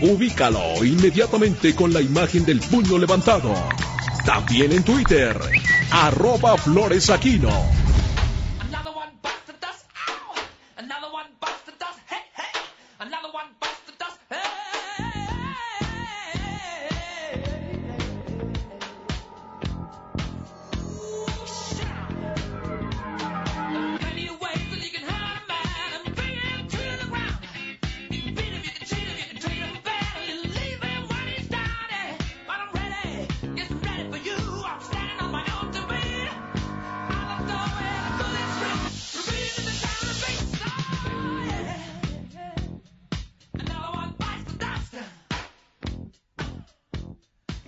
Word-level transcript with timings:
Ubícalo 0.00 0.84
inmediatamente 0.84 1.74
con 1.74 1.92
la 1.92 2.00
imagen 2.00 2.44
del 2.44 2.60
puño 2.60 2.98
levantado. 2.98 3.52
También 4.24 4.70
en 4.72 4.84
Twitter, 4.84 5.36
arroba 5.90 6.56
floresaquino. 6.56 7.48
Another 7.50 7.77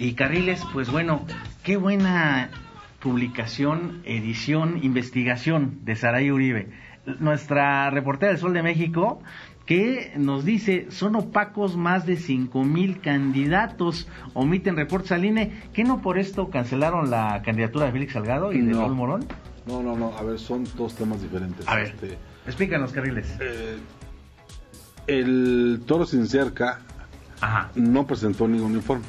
Y 0.00 0.14
Carriles, 0.14 0.62
pues 0.72 0.90
bueno, 0.90 1.26
qué 1.62 1.76
buena 1.76 2.48
publicación, 3.00 4.00
edición, 4.04 4.80
investigación 4.82 5.80
de 5.84 5.94
Saray 5.94 6.30
Uribe, 6.30 6.70
nuestra 7.18 7.90
reportera 7.90 8.32
del 8.32 8.40
Sol 8.40 8.54
de 8.54 8.62
México, 8.62 9.22
que 9.66 10.14
nos 10.16 10.46
dice, 10.46 10.86
son 10.90 11.16
opacos 11.16 11.76
más 11.76 12.06
de 12.06 12.16
cinco 12.16 12.64
mil 12.64 13.00
candidatos, 13.02 14.08
omiten 14.32 14.74
reportes 14.74 15.12
al 15.12 15.26
INE, 15.26 15.52
que 15.74 15.84
no 15.84 16.00
por 16.00 16.18
esto 16.18 16.48
cancelaron 16.48 17.10
la 17.10 17.42
candidatura 17.44 17.84
de 17.84 17.92
Félix 17.92 18.14
Salgado 18.14 18.54
y 18.54 18.62
de 18.62 18.72
No. 18.72 18.80
Raúl 18.80 18.94
Morón. 18.94 19.26
No, 19.66 19.82
no, 19.82 19.96
no, 19.98 20.16
a 20.16 20.22
ver, 20.22 20.38
son 20.38 20.64
dos 20.78 20.94
temas 20.94 21.20
diferentes. 21.20 21.68
A 21.68 21.76
ver. 21.76 21.88
Este, 21.88 22.16
Explícanos, 22.46 22.92
Carriles. 22.92 23.36
eh, 23.38 23.76
el 25.06 25.82
Toro 25.86 26.06
Sin 26.06 26.26
Cerca 26.26 26.80
Ajá, 27.42 27.70
no 27.74 28.06
presentó 28.06 28.48
ningún 28.48 28.74
informe. 28.74 29.04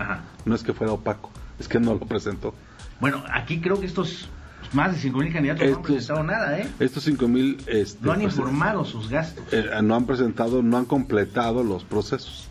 Ajá. 0.00 0.20
No 0.44 0.54
es 0.54 0.62
que 0.62 0.72
fuera 0.72 0.92
opaco, 0.92 1.30
es 1.58 1.68
que 1.68 1.78
no 1.80 1.94
lo 1.94 2.00
presentó. 2.00 2.54
Bueno, 3.00 3.22
aquí 3.32 3.60
creo 3.60 3.78
que 3.80 3.86
estos 3.86 4.28
más 4.72 4.92
de 4.94 4.98
cinco 5.00 5.18
mil 5.18 5.32
candidatos 5.32 5.60
no 5.62 5.66
han 5.66 5.72
Estos- 5.72 5.86
presentado 5.86 6.22
nada, 6.24 6.58
¿eh? 6.58 6.68
Estos 6.78 7.02
5 7.04 7.28
mil 7.28 7.56
este, 7.66 8.04
No 8.06 8.12
han 8.12 8.20
pues, 8.20 8.34
informado 8.36 8.84
sus 8.84 9.08
gastos. 9.08 9.44
eh, 9.52 9.64
no 9.82 9.94
han 9.96 10.06
presentado, 10.06 10.62
no 10.62 10.76
han 10.76 10.84
completado 10.84 11.64
los 11.64 11.82
procesos. 11.84 12.48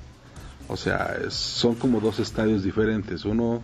O 0.68 0.76
sea, 0.78 1.14
es- 1.26 1.34
son 1.34 1.76
como 1.76 2.00
dos 2.00 2.20
estadios 2.20 2.64
diferentes. 2.64 3.26
Uno, 3.26 3.62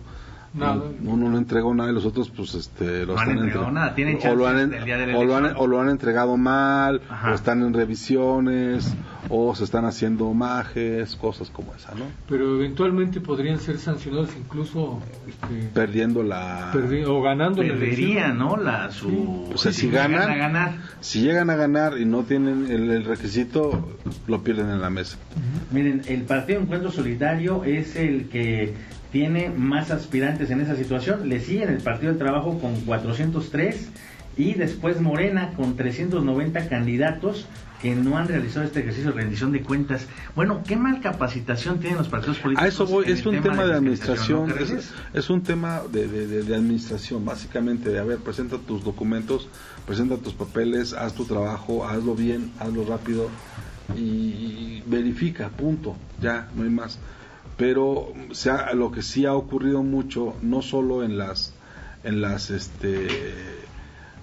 Nada. 0.54 0.80
uno 1.04 1.28
no 1.28 1.36
entregó 1.38 1.74
nada 1.74 1.90
y 1.90 1.92
los 1.92 2.06
otros, 2.06 2.30
pues, 2.30 2.54
este, 2.54 3.04
lo 3.04 3.14
No 3.14 3.20
han 3.20 3.30
entregado 3.30 3.60
entre- 3.68 3.72
nada, 3.74 3.94
tienen 3.94 4.18
o, 4.26 4.34
lo 4.34 4.46
han, 4.46 4.58
en- 4.58 4.70
del 4.70 4.84
día 4.84 4.96
de 4.96 5.06
la 5.08 5.18
o 5.18 5.24
lo 5.24 5.36
han- 5.36 5.54
o 5.56 5.66
lo 5.66 5.80
han 5.80 5.90
entregado 5.90 6.36
mal, 6.38 7.02
Ajá. 7.10 7.32
o 7.32 7.34
están 7.34 7.62
en 7.62 7.74
revisiones, 7.74 8.94
o 9.28 9.54
se 9.54 9.64
están 9.64 9.84
haciendo 9.84 10.26
homajes, 10.26 11.16
cosas 11.16 11.50
como 11.50 11.74
esa, 11.74 11.94
¿no? 11.94 12.04
Pero 12.28 12.56
eventualmente 12.56 13.20
podrían 13.20 13.58
ser 13.58 13.78
sancionados 13.78 14.30
incluso 14.38 15.00
este, 15.26 15.68
Perdiendo 15.74 16.22
la. 16.22 16.70
perdi- 16.72 17.04
o 17.06 17.20
ganando 17.22 17.62
la 17.62 17.70
Perdería, 17.74 18.26
elección. 18.26 18.38
¿no? 18.38 18.56
La, 18.56 18.90
su... 18.90 19.48
O 19.52 19.58
sea, 19.58 19.72
si 19.72 19.86
llegan 19.86 20.12
ganan- 20.12 20.30
a 20.30 20.36
ganar. 20.36 20.74
Si 21.00 21.20
llegan 21.20 21.50
a 21.50 21.56
ganar 21.56 21.98
y 21.98 22.04
no 22.04 22.22
tienen 22.22 22.66
el, 22.70 22.90
el 22.90 23.04
requisito, 23.04 23.96
lo 24.26 24.42
pierden 24.44 24.70
en 24.70 24.80
la 24.80 24.90
mesa. 24.90 25.16
Miren, 25.72 26.02
el 26.06 26.22
Partido 26.22 26.60
Encuentro 26.60 26.90
Solidario 26.90 27.64
es 27.64 27.96
el 27.96 28.28
que 28.28 28.74
tiene 29.12 29.48
más 29.50 29.90
aspirantes 29.90 30.50
en 30.50 30.60
esa 30.60 30.76
situación. 30.76 31.28
Le 31.28 31.40
siguen 31.40 31.70
el 31.70 31.78
Partido 31.82 32.10
del 32.12 32.18
Trabajo 32.18 32.58
con 32.58 32.74
403 32.82 33.88
y 34.36 34.54
después 34.54 35.00
Morena 35.00 35.52
con 35.56 35.76
390 35.76 36.68
candidatos 36.68 37.46
que 37.86 37.94
no 37.94 38.16
han 38.18 38.26
realizado 38.26 38.66
este 38.66 38.80
ejercicio 38.80 39.12
de 39.12 39.16
rendición 39.20 39.52
de 39.52 39.62
cuentas. 39.62 40.06
Bueno, 40.34 40.62
¿qué 40.66 40.74
mal 40.74 41.00
capacitación 41.00 41.78
tienen 41.78 41.98
los 41.98 42.08
partidos 42.08 42.38
políticos? 42.38 42.64
A 42.64 42.68
eso 42.68 42.84
voy, 42.84 43.04
es 43.06 43.24
un 43.24 43.40
tema 43.40 43.64
de 43.64 43.74
administración, 43.74 44.48
¿no 44.48 44.54
es, 45.14 45.30
un 45.30 45.42
tema 45.42 45.82
de, 45.92 46.08
de- 46.08 46.26
de- 46.26 46.42
de 46.42 46.54
administración, 46.56 47.24
básicamente, 47.24 47.90
de, 47.90 48.00
a 48.00 48.02
ver, 48.04 48.18
presenta 48.18 48.58
tus 48.58 48.82
documentos, 48.82 49.48
presenta 49.86 50.16
tus 50.16 50.34
papeles, 50.34 50.94
haz 50.94 51.14
tu 51.14 51.26
trabajo, 51.26 51.86
hazlo 51.86 52.16
bien, 52.16 52.50
hazlo 52.58 52.84
rápido 52.86 53.28
y 53.96 54.82
verifica, 54.86 55.48
punto, 55.50 55.96
ya, 56.20 56.48
no 56.56 56.64
hay 56.64 56.70
más. 56.70 56.98
Pero 57.56 58.12
se 58.32 58.50
ha- 58.50 58.72
lo 58.74 58.90
que 58.90 59.02
sí 59.02 59.26
ha 59.26 59.34
ocurrido 59.34 59.84
mucho, 59.84 60.34
no 60.42 60.60
solo 60.60 61.04
en 61.04 61.18
las, 61.18 61.54
en 62.02 62.20
las, 62.20 62.50
este, 62.50 63.06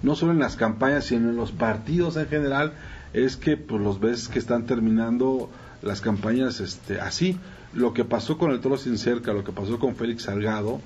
no 0.02 0.14
solo 0.16 0.32
en 0.32 0.38
las 0.38 0.56
campañas, 0.56 1.06
sino 1.06 1.30
en 1.30 1.36
los 1.36 1.50
partidos 1.50 2.16
en 2.18 2.26
general, 2.28 2.74
es 3.14 3.36
que 3.36 3.56
pues 3.56 3.80
los 3.80 4.00
ves 4.00 4.28
que 4.28 4.38
están 4.38 4.66
terminando 4.66 5.48
las 5.82 6.00
campañas 6.00 6.60
este 6.60 7.00
así. 7.00 7.38
Lo 7.72 7.94
que 7.94 8.04
pasó 8.04 8.36
con 8.38 8.50
el 8.50 8.60
Toro 8.60 8.76
Sin 8.76 8.98
Cerca, 8.98 9.32
lo 9.32 9.44
que 9.44 9.52
pasó 9.52 9.78
con 9.78 9.96
Félix 9.96 10.24
Salgado, 10.24 10.80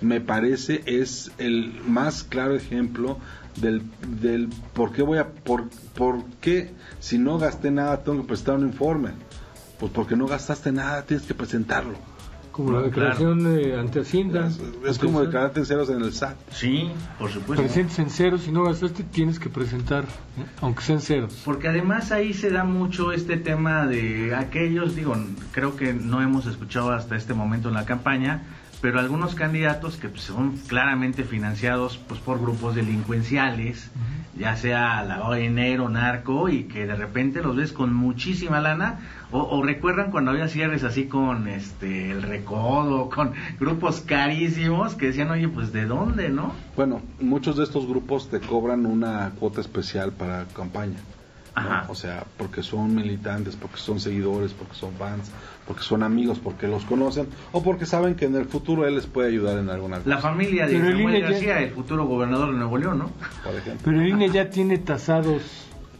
me 0.00 0.20
parece 0.20 0.82
es 0.86 1.30
el 1.38 1.80
más 1.86 2.24
claro 2.24 2.56
ejemplo 2.56 3.18
del, 3.56 3.82
del 4.20 4.48
por 4.72 4.92
qué 4.92 5.02
voy 5.02 5.18
a 5.18 5.28
por, 5.28 5.68
por 5.94 6.24
qué 6.40 6.72
si 7.00 7.18
no 7.18 7.38
gasté 7.38 7.70
nada 7.70 8.02
tengo 8.02 8.22
que 8.22 8.28
presentar 8.28 8.56
un 8.56 8.66
informe. 8.66 9.10
Pues 9.78 9.92
porque 9.92 10.16
no 10.16 10.26
gastaste 10.26 10.72
nada, 10.72 11.04
tienes 11.04 11.26
que 11.26 11.34
presentarlo. 11.34 12.13
Como 12.54 12.70
la 12.70 12.82
declaración 12.82 13.58
eh, 13.58 13.76
ante 13.76 14.02
Hacienda. 14.02 14.48
Es, 14.86 15.00
como 15.00 15.20
declararte 15.20 15.58
en 15.58 15.66
ceros 15.66 15.90
en 15.90 16.00
el 16.00 16.12
SAT. 16.12 16.36
Sí, 16.52 16.88
por 17.18 17.28
supuesto. 17.28 17.64
Presentes 17.64 17.98
en 17.98 18.10
ceros, 18.10 18.42
si 18.42 18.52
no 18.52 18.62
gastaste 18.62 19.02
tienes 19.02 19.40
que 19.40 19.48
presentar, 19.48 20.04
¿eh? 20.04 20.44
aunque 20.60 20.84
sean 20.84 21.00
ceros. 21.00 21.42
Porque 21.44 21.66
además 21.66 22.12
ahí 22.12 22.32
se 22.32 22.50
da 22.50 22.62
mucho 22.62 23.10
este 23.10 23.38
tema 23.38 23.88
de 23.88 24.36
aquellos, 24.36 24.94
digo, 24.94 25.16
creo 25.50 25.74
que 25.74 25.92
no 25.94 26.22
hemos 26.22 26.46
escuchado 26.46 26.92
hasta 26.92 27.16
este 27.16 27.34
momento 27.34 27.70
en 27.70 27.74
la 27.74 27.86
campaña, 27.86 28.44
pero 28.80 29.00
algunos 29.00 29.34
candidatos 29.34 29.96
que 29.96 30.08
pues, 30.08 30.22
son 30.22 30.56
claramente 30.68 31.24
financiados 31.24 31.98
pues 32.08 32.20
por 32.20 32.40
grupos 32.40 32.74
delincuenciales, 32.74 33.90
ya 34.36 34.56
sea 34.56 35.02
lavado 35.04 35.32
de 35.34 35.40
dinero, 35.40 35.88
narco, 35.88 36.48
y 36.48 36.64
que 36.64 36.86
de 36.86 36.94
repente 36.94 37.42
los 37.42 37.56
ves 37.56 37.72
con 37.72 37.94
muchísima 37.94 38.60
lana, 38.60 39.00
o, 39.30 39.40
o 39.40 39.62
recuerdan 39.62 40.10
cuando 40.10 40.32
había 40.32 40.48
cierres 40.48 40.84
así 40.84 41.06
con 41.06 41.48
este 41.48 42.10
el 42.10 42.22
recodo, 42.22 43.08
con 43.08 43.32
grupos 43.58 44.00
carísimos 44.00 44.94
que 44.94 45.06
decían, 45.06 45.30
oye, 45.30 45.48
pues 45.48 45.72
de 45.72 45.86
dónde, 45.86 46.28
¿no? 46.28 46.52
Bueno, 46.76 47.00
muchos 47.20 47.56
de 47.56 47.64
estos 47.64 47.86
grupos 47.86 48.28
te 48.28 48.40
cobran 48.40 48.86
una 48.86 49.30
cuota 49.38 49.60
especial 49.60 50.12
para 50.12 50.44
campaña. 50.46 50.98
¿no? 51.56 51.60
Ajá. 51.60 51.86
O 51.88 51.94
sea, 51.94 52.24
porque 52.36 52.62
son 52.62 52.94
militantes, 52.94 53.56
porque 53.56 53.76
son 53.76 54.00
seguidores, 54.00 54.52
porque 54.52 54.74
son 54.74 54.92
fans, 54.94 55.30
porque 55.66 55.82
son 55.82 56.02
amigos, 56.02 56.38
porque 56.42 56.66
los 56.68 56.84
conocen, 56.84 57.26
o 57.52 57.62
porque 57.62 57.86
saben 57.86 58.14
que 58.16 58.26
en 58.26 58.34
el 58.36 58.44
futuro 58.44 58.86
él 58.86 58.94
les 58.96 59.06
puede 59.06 59.28
ayudar 59.28 59.58
en 59.58 59.70
alguna 59.70 59.96
cosa. 59.98 60.08
La 60.10 60.18
familia 60.18 60.66
de 60.66 60.72
Pero 60.74 60.86
el 60.88 60.92
Samuel 60.96 61.14
INE 61.16 61.20
ya- 61.22 61.30
García, 61.30 61.60
el 61.60 61.70
futuro 61.70 62.06
gobernador 62.06 62.52
de 62.52 62.58
Nuevo 62.58 62.78
León, 62.78 62.98
¿no? 62.98 63.10
por 63.42 63.54
ejemplo. 63.54 63.80
Pero 63.84 64.00
el 64.00 64.08
INE 64.08 64.28
ya 64.30 64.50
tiene 64.50 64.78
tasados 64.78 65.42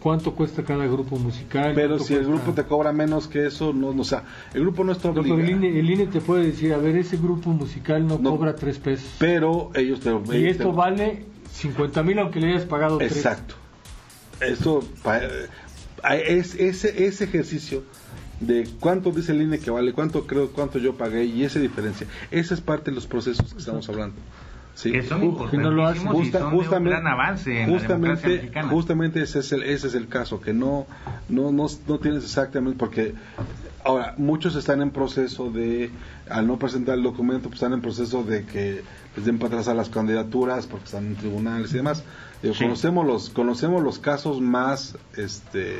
cuánto 0.00 0.34
cuesta 0.34 0.64
cada 0.64 0.84
grupo 0.86 1.16
musical. 1.16 1.72
Pero 1.74 1.98
si 1.98 2.12
el 2.12 2.26
grupo 2.26 2.52
te 2.52 2.64
cobra 2.64 2.92
menos 2.92 3.26
que 3.26 3.46
eso, 3.46 3.72
no, 3.72 3.94
no, 3.94 4.02
o 4.02 4.04
sea, 4.04 4.24
el 4.52 4.60
grupo 4.60 4.84
no 4.84 4.92
está 4.92 5.08
obligado. 5.08 5.40
el, 5.40 5.48
INE, 5.50 5.80
el 5.80 5.88
INE 5.90 6.06
te 6.08 6.20
puede 6.20 6.44
decir, 6.44 6.74
a 6.74 6.76
ver, 6.76 6.94
ese 6.98 7.16
grupo 7.16 7.48
musical 7.50 8.06
no, 8.06 8.18
No. 8.18 8.32
cobra 8.32 8.54
tres 8.54 8.78
pesos. 8.78 9.14
Pero 9.18 9.70
ellos 9.74 10.00
te 10.00 10.10
y 10.10 10.36
ellos 10.36 10.50
esto 10.52 10.70
te- 10.70 10.76
vale 10.76 11.24
50 11.52 12.02
mil 12.02 12.18
aunque 12.18 12.38
le 12.38 12.48
hayas 12.52 12.64
pagado 12.66 12.98
tres. 12.98 13.16
Exacto. 13.16 13.54
Esto 14.40 14.84
pa- 15.02 15.20
eh, 15.24 15.48
es 16.28 16.54
ese 16.56 17.06
ese 17.06 17.24
ejercicio 17.24 17.82
de 18.40 18.68
cuánto 18.80 19.10
dice 19.12 19.32
el 19.32 19.42
INE 19.42 19.58
que 19.58 19.70
vale, 19.70 19.92
cuánto 19.92 20.26
creo, 20.26 20.50
cuánto 20.50 20.78
yo 20.78 20.94
pagué 20.96 21.24
y 21.24 21.44
esa 21.44 21.58
diferencia. 21.60 22.06
Esa 22.30 22.54
es 22.54 22.60
parte 22.60 22.90
de 22.90 22.94
los 22.96 23.06
procesos 23.06 23.52
que 23.52 23.58
estamos 23.58 23.88
hablando. 23.88 24.16
Sí. 24.76 24.90
que 24.90 25.02
son 25.04 25.20
no 25.20 25.70
lo 25.70 25.86
hacen. 25.86 26.02
importantísimos 26.02 26.14
y 26.16 26.18
Justa- 26.18 26.38
son 26.40 26.50
de 26.50 26.56
un 26.56 26.62
justamente, 26.64 26.90
gran 26.90 27.06
avance 27.06 27.62
en 27.62 27.70
la 27.72 27.78
justamente, 27.78 28.26
mexicana. 28.28 28.68
justamente 28.68 29.22
ese 29.22 29.38
es 29.38 29.52
el 29.52 29.62
ese 29.62 29.86
es 29.86 29.94
el 29.94 30.08
caso 30.08 30.40
que 30.40 30.52
no 30.52 30.86
no 31.28 31.52
no, 31.52 31.66
no 31.86 31.98
tienes 32.00 32.24
exactamente 32.24 32.76
porque 32.76 33.14
ahora 33.84 34.14
muchos 34.18 34.56
están 34.56 34.82
en 34.82 34.90
proceso 34.90 35.48
de 35.52 35.92
al 36.28 36.48
no 36.48 36.58
presentar 36.58 36.96
el 36.96 37.04
documento 37.04 37.50
pues 37.50 37.54
están 37.62 37.72
en 37.72 37.82
proceso 37.82 38.24
de 38.24 38.46
que 38.46 38.82
les 39.16 39.24
den 39.24 39.38
para 39.38 39.50
atrás 39.50 39.68
a 39.68 39.74
las 39.74 39.90
candidaturas 39.90 40.66
porque 40.66 40.86
están 40.86 41.06
en 41.06 41.14
tribunales 41.14 41.72
y 41.72 41.76
demás 41.76 42.02
Digo, 42.42 42.54
Sí. 42.56 42.64
conocemos 42.64 43.06
los 43.06 43.30
conocemos 43.30 43.80
los 43.80 44.00
casos 44.00 44.40
más 44.40 44.96
este 45.16 45.76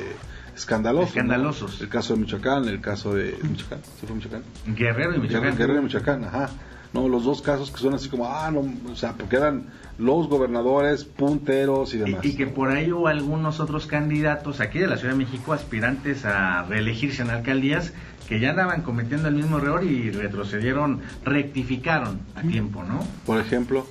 escandalosos 0.54 1.14
¿no? 1.16 1.84
El 1.84 1.88
caso 1.88 2.14
de 2.14 2.20
Michoacán 2.20 2.68
el 2.68 2.80
caso 2.80 3.14
de 3.14 3.36
Michoacán 3.42 3.80
¿sí 4.00 4.06
fue 4.06 4.16
Michoacán 4.16 4.42
Guerrero 4.66 5.14
y 5.14 5.18
Michoacán. 5.18 5.42
Guerrero, 5.42 5.56
Guerrero 5.56 5.80
y 5.80 5.82
Michoacán, 5.84 6.24
ajá. 6.24 6.50
No, 6.92 7.08
los 7.08 7.24
dos 7.24 7.42
casos 7.42 7.72
que 7.72 7.78
son 7.78 7.94
así 7.94 8.08
como, 8.08 8.28
ah, 8.28 8.52
no, 8.52 8.72
o 8.88 8.94
sea, 8.94 9.14
porque 9.14 9.34
eran 9.34 9.66
los 9.98 10.28
gobernadores 10.28 11.04
punteros 11.04 11.92
y 11.92 11.98
demás. 11.98 12.24
Y, 12.24 12.28
y 12.28 12.36
que 12.36 12.46
por 12.46 12.70
ahí 12.70 12.92
hubo 12.92 13.08
algunos 13.08 13.58
otros 13.58 13.86
candidatos 13.86 14.60
aquí 14.60 14.78
de 14.78 14.86
la 14.86 14.96
Ciudad 14.96 15.14
de 15.14 15.18
México, 15.18 15.52
aspirantes 15.52 16.24
a 16.24 16.62
reelegirse 16.62 17.22
en 17.22 17.30
alcaldías, 17.30 17.92
que 18.28 18.38
ya 18.38 18.50
andaban 18.50 18.82
cometiendo 18.82 19.26
el 19.26 19.34
mismo 19.34 19.58
error 19.58 19.82
y 19.82 20.12
retrocedieron, 20.12 21.00
rectificaron 21.24 22.20
a 22.36 22.42
tiempo, 22.42 22.84
¿no? 22.84 23.00
Por 23.26 23.40
ejemplo, 23.40 23.88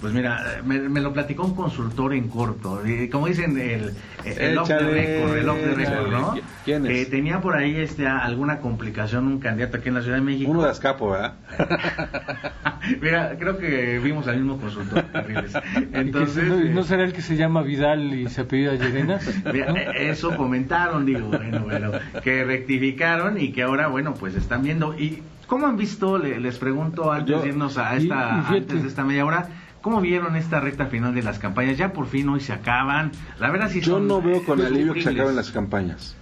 Pues 0.00 0.12
mira, 0.12 0.60
me, 0.64 0.78
me 0.88 1.00
lo 1.00 1.12
platicó 1.12 1.44
un 1.44 1.56
consultor 1.56 2.14
en 2.14 2.28
corto, 2.28 2.86
y 2.86 3.08
como 3.08 3.26
dicen, 3.26 3.58
el, 3.58 3.94
el 4.24 4.56
off 4.58 4.68
the 4.68 4.74
Échale, 4.76 4.92
record, 4.92 5.36
el 5.38 5.48
off 5.48 5.58
the 5.58 5.74
record. 5.74 6.10
¿no? 6.12 6.34
¿Quién 6.64 6.86
es? 6.86 6.92
Que 6.92 7.06
tenía 7.06 7.40
por 7.40 7.56
ahí 7.56 7.74
este, 7.76 8.06
alguna 8.06 8.58
complicación 8.60 9.26
un 9.26 9.40
candidato 9.40 9.78
aquí 9.78 9.88
en 9.88 9.94
la 9.96 10.02
Ciudad 10.02 10.18
de 10.18 10.22
México. 10.22 10.50
uno 10.52 10.62
de 10.62 10.70
Azcapo, 10.70 11.10
¿verdad? 11.10 11.34
Mira, 13.02 13.34
creo 13.40 13.58
que 13.58 13.98
vimos 13.98 14.28
al 14.28 14.36
mismo 14.36 14.58
consultor. 14.60 15.04
Entonces, 15.92 16.44
no, 16.44 16.58
eh, 16.60 16.70
¿no 16.72 16.82
será 16.84 17.02
el 17.04 17.12
que 17.12 17.22
se 17.22 17.36
llama 17.36 17.62
Vidal 17.62 18.14
y 18.14 18.28
se 18.28 18.42
apellida 18.42 18.74
Llerenas? 18.74 19.28
Mira, 19.52 19.72
eh, 19.72 20.10
eso 20.10 20.36
comentaron, 20.36 21.04
digo, 21.06 21.26
bueno, 21.28 21.60
bueno, 21.64 21.90
que 22.22 22.44
rectificaron 22.44 23.40
y 23.40 23.50
que 23.52 23.62
ahora, 23.64 23.88
bueno, 23.88 24.14
pues 24.14 24.36
están 24.36 24.62
viendo. 24.62 24.96
¿Y 24.98 25.22
cómo 25.46 25.66
han 25.66 25.76
visto, 25.76 26.18
le- 26.18 26.38
les 26.38 26.56
pregunto 26.58 27.10
antes 27.12 27.34
Yo- 27.34 27.42
de 27.42 27.48
irnos 27.48 27.76
a 27.78 27.96
esta, 27.96 28.44
y 28.52 28.56
antes 28.58 28.82
de 28.82 28.88
esta 28.88 29.04
media 29.04 29.24
hora, 29.24 29.48
¿cómo 29.82 30.00
vieron 30.00 30.36
esta 30.36 30.60
recta 30.60 30.86
final 30.86 31.14
de 31.14 31.22
las 31.22 31.38
campañas? 31.38 31.76
Ya 31.78 31.92
por 31.92 32.06
fin 32.06 32.28
hoy 32.28 32.40
se 32.40 32.52
acaban. 32.52 33.12
La 33.38 33.50
verdad 33.50 33.70
sí 33.70 33.80
Yo 33.80 33.94
son, 33.94 34.08
no 34.08 34.20
veo 34.22 34.44
con 34.44 34.60
alivio 34.60 34.94
que 34.94 35.02
se 35.02 35.10
acaben 35.10 35.36
las 35.36 35.50
campañas. 35.50 36.14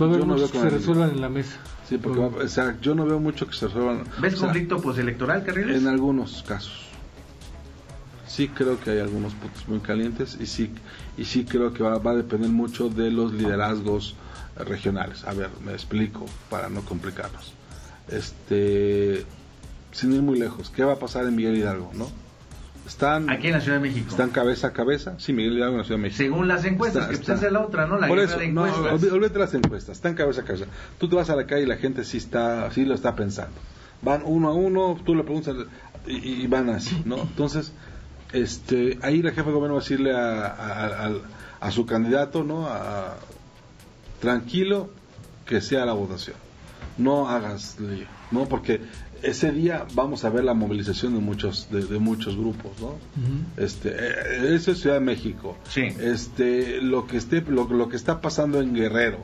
Va 0.00 0.06
a 0.06 0.08
haber 0.08 0.20
Yo 0.20 0.26
no 0.26 0.34
muchos 0.34 0.52
veo 0.52 0.62
que 0.62 0.68
se 0.68 0.74
el- 0.74 0.80
resuelvan 0.80 1.10
en 1.10 1.20
la 1.20 1.28
mesa. 1.28 1.56
Sí, 1.88 1.98
porque 1.98 2.20
va- 2.20 2.26
o 2.44 2.48
sea, 2.48 2.76
yo 2.80 2.94
no 2.94 3.04
veo 3.04 3.20
mucho 3.20 3.46
que 3.46 3.52
se 3.54 3.66
resuelvan. 3.66 4.04
¿Ves 4.20 4.34
o 4.34 4.36
sea, 4.38 4.46
conflicto 4.46 4.80
postelectoral, 4.80 5.44
Carriles? 5.44 5.76
En 5.82 5.86
algunos 5.88 6.42
casos. 6.42 6.80
Sí 8.26 8.48
creo 8.48 8.80
que 8.80 8.90
hay 8.90 8.98
algunos 8.98 9.32
puntos 9.34 9.68
muy 9.68 9.78
calientes 9.80 10.36
y 10.40 10.46
sí 10.46 10.70
y 11.16 11.24
sí 11.26 11.44
creo 11.44 11.72
que 11.72 11.84
va, 11.84 11.98
va 11.98 12.12
a 12.12 12.16
depender 12.16 12.50
mucho 12.50 12.88
de 12.88 13.10
los 13.12 13.32
liderazgos 13.32 14.16
regionales. 14.56 15.24
A 15.24 15.34
ver, 15.34 15.50
me 15.64 15.72
explico 15.72 16.26
para 16.50 16.68
no 16.68 16.80
complicarnos. 16.80 17.52
Este, 18.08 19.24
sin 19.92 20.12
ir 20.12 20.22
muy 20.22 20.38
lejos, 20.38 20.70
¿qué 20.70 20.82
va 20.84 20.94
a 20.94 20.98
pasar 20.98 21.26
en 21.26 21.36
Miguel 21.36 21.56
Hidalgo, 21.56 21.90
no? 21.94 22.08
Están 22.86 23.30
Aquí 23.30 23.46
en 23.46 23.54
la 23.54 23.60
Ciudad 23.60 23.78
de 23.80 23.88
México. 23.88 24.06
están 24.10 24.30
cabeza 24.30 24.66
a 24.68 24.72
cabeza, 24.72 25.14
sí, 25.18 25.32
Miguel 25.32 25.54
Hidalgo 25.56 25.72
en 25.74 25.78
la 25.78 25.84
Ciudad 25.84 25.98
de 25.98 26.02
México. 26.02 26.18
Según 26.18 26.48
las 26.48 26.64
encuestas, 26.66 27.02
Está- 27.04 27.10
que 27.12 27.16
pues 27.16 27.28
está. 27.28 27.34
esa 27.34 27.46
es 27.46 27.52
la 27.52 27.60
otra, 27.62 27.86
¿no? 27.86 27.98
La 27.98 28.08
Por 28.08 28.18
eso, 28.18 28.38
de 28.38 28.48
no, 28.48 28.62
olvídate 28.62 29.38
las 29.38 29.54
encuestas, 29.54 29.96
están 29.96 30.14
cabeza 30.14 30.42
a 30.42 30.44
cabeza. 30.44 30.66
Tú 30.98 31.08
te 31.08 31.16
vas 31.16 31.30
a 31.30 31.36
la 31.36 31.46
calle 31.46 31.62
y 31.62 31.66
la 31.66 31.76
gente 31.76 32.04
sí 32.04 32.18
está, 32.18 32.70
sí 32.72 32.84
lo 32.84 32.94
está 32.94 33.14
pensando. 33.16 33.54
Van 34.02 34.22
uno 34.26 34.48
a 34.48 34.52
uno, 34.54 34.98
tú 35.04 35.14
le 35.14 35.22
preguntas 35.24 35.56
y, 36.06 36.42
y 36.42 36.46
van 36.46 36.68
así, 36.68 37.00
¿no? 37.06 37.22
Entonces, 37.22 37.72
este, 38.32 38.98
ahí 39.02 39.22
la 39.22 39.30
jefa 39.30 39.46
de 39.46 39.52
gobierno 39.54 39.74
va 39.76 39.80
a 39.80 39.82
decirle 39.82 40.12
a, 40.14 41.10
a 41.60 41.70
su 41.70 41.86
candidato, 41.86 42.44
¿no? 42.44 42.66
A- 42.66 43.16
tranquilo, 44.20 44.90
que 45.46 45.60
sea 45.60 45.84
la 45.86 45.92
votación. 45.92 46.36
No 46.98 47.28
hagas 47.28 47.78
lío, 47.80 48.06
¿no? 48.30 48.44
Porque 48.46 48.80
ese 49.24 49.52
día 49.52 49.86
vamos 49.94 50.24
a 50.24 50.30
ver 50.30 50.44
la 50.44 50.54
movilización 50.54 51.14
de 51.14 51.20
muchos, 51.20 51.68
de, 51.70 51.84
de 51.84 51.98
muchos 51.98 52.36
grupos, 52.36 52.72
¿no? 52.80 52.96
Este, 53.56 53.90
eh, 53.90 54.54
eso 54.54 54.72
es 54.72 54.80
Ciudad 54.80 54.96
de 54.96 55.00
México. 55.00 55.56
Sí. 55.68 55.82
Este, 55.82 56.80
lo 56.80 57.06
que 57.06 57.16
esté, 57.16 57.40
lo, 57.42 57.64
lo 57.64 57.88
que 57.88 57.96
está 57.96 58.20
pasando 58.20 58.60
en 58.60 58.74
Guerrero, 58.74 59.18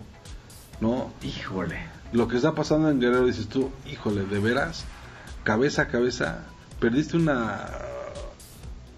¿no? 0.81 1.12
Híjole. 1.23 1.79
Lo 2.12 2.29
que 2.29 2.37
está 2.37 2.55
pasando 2.55 2.91
en 2.91 3.00
Guerrero 3.00 3.26
dices 3.26 3.49
tú, 3.49 3.70
híjole, 3.91 4.25
de 4.25 4.38
veras, 4.41 4.85
cabeza 5.44 5.82
a 5.82 5.88
cabeza, 5.88 6.44
perdiste 6.81 7.17
una 7.17 7.69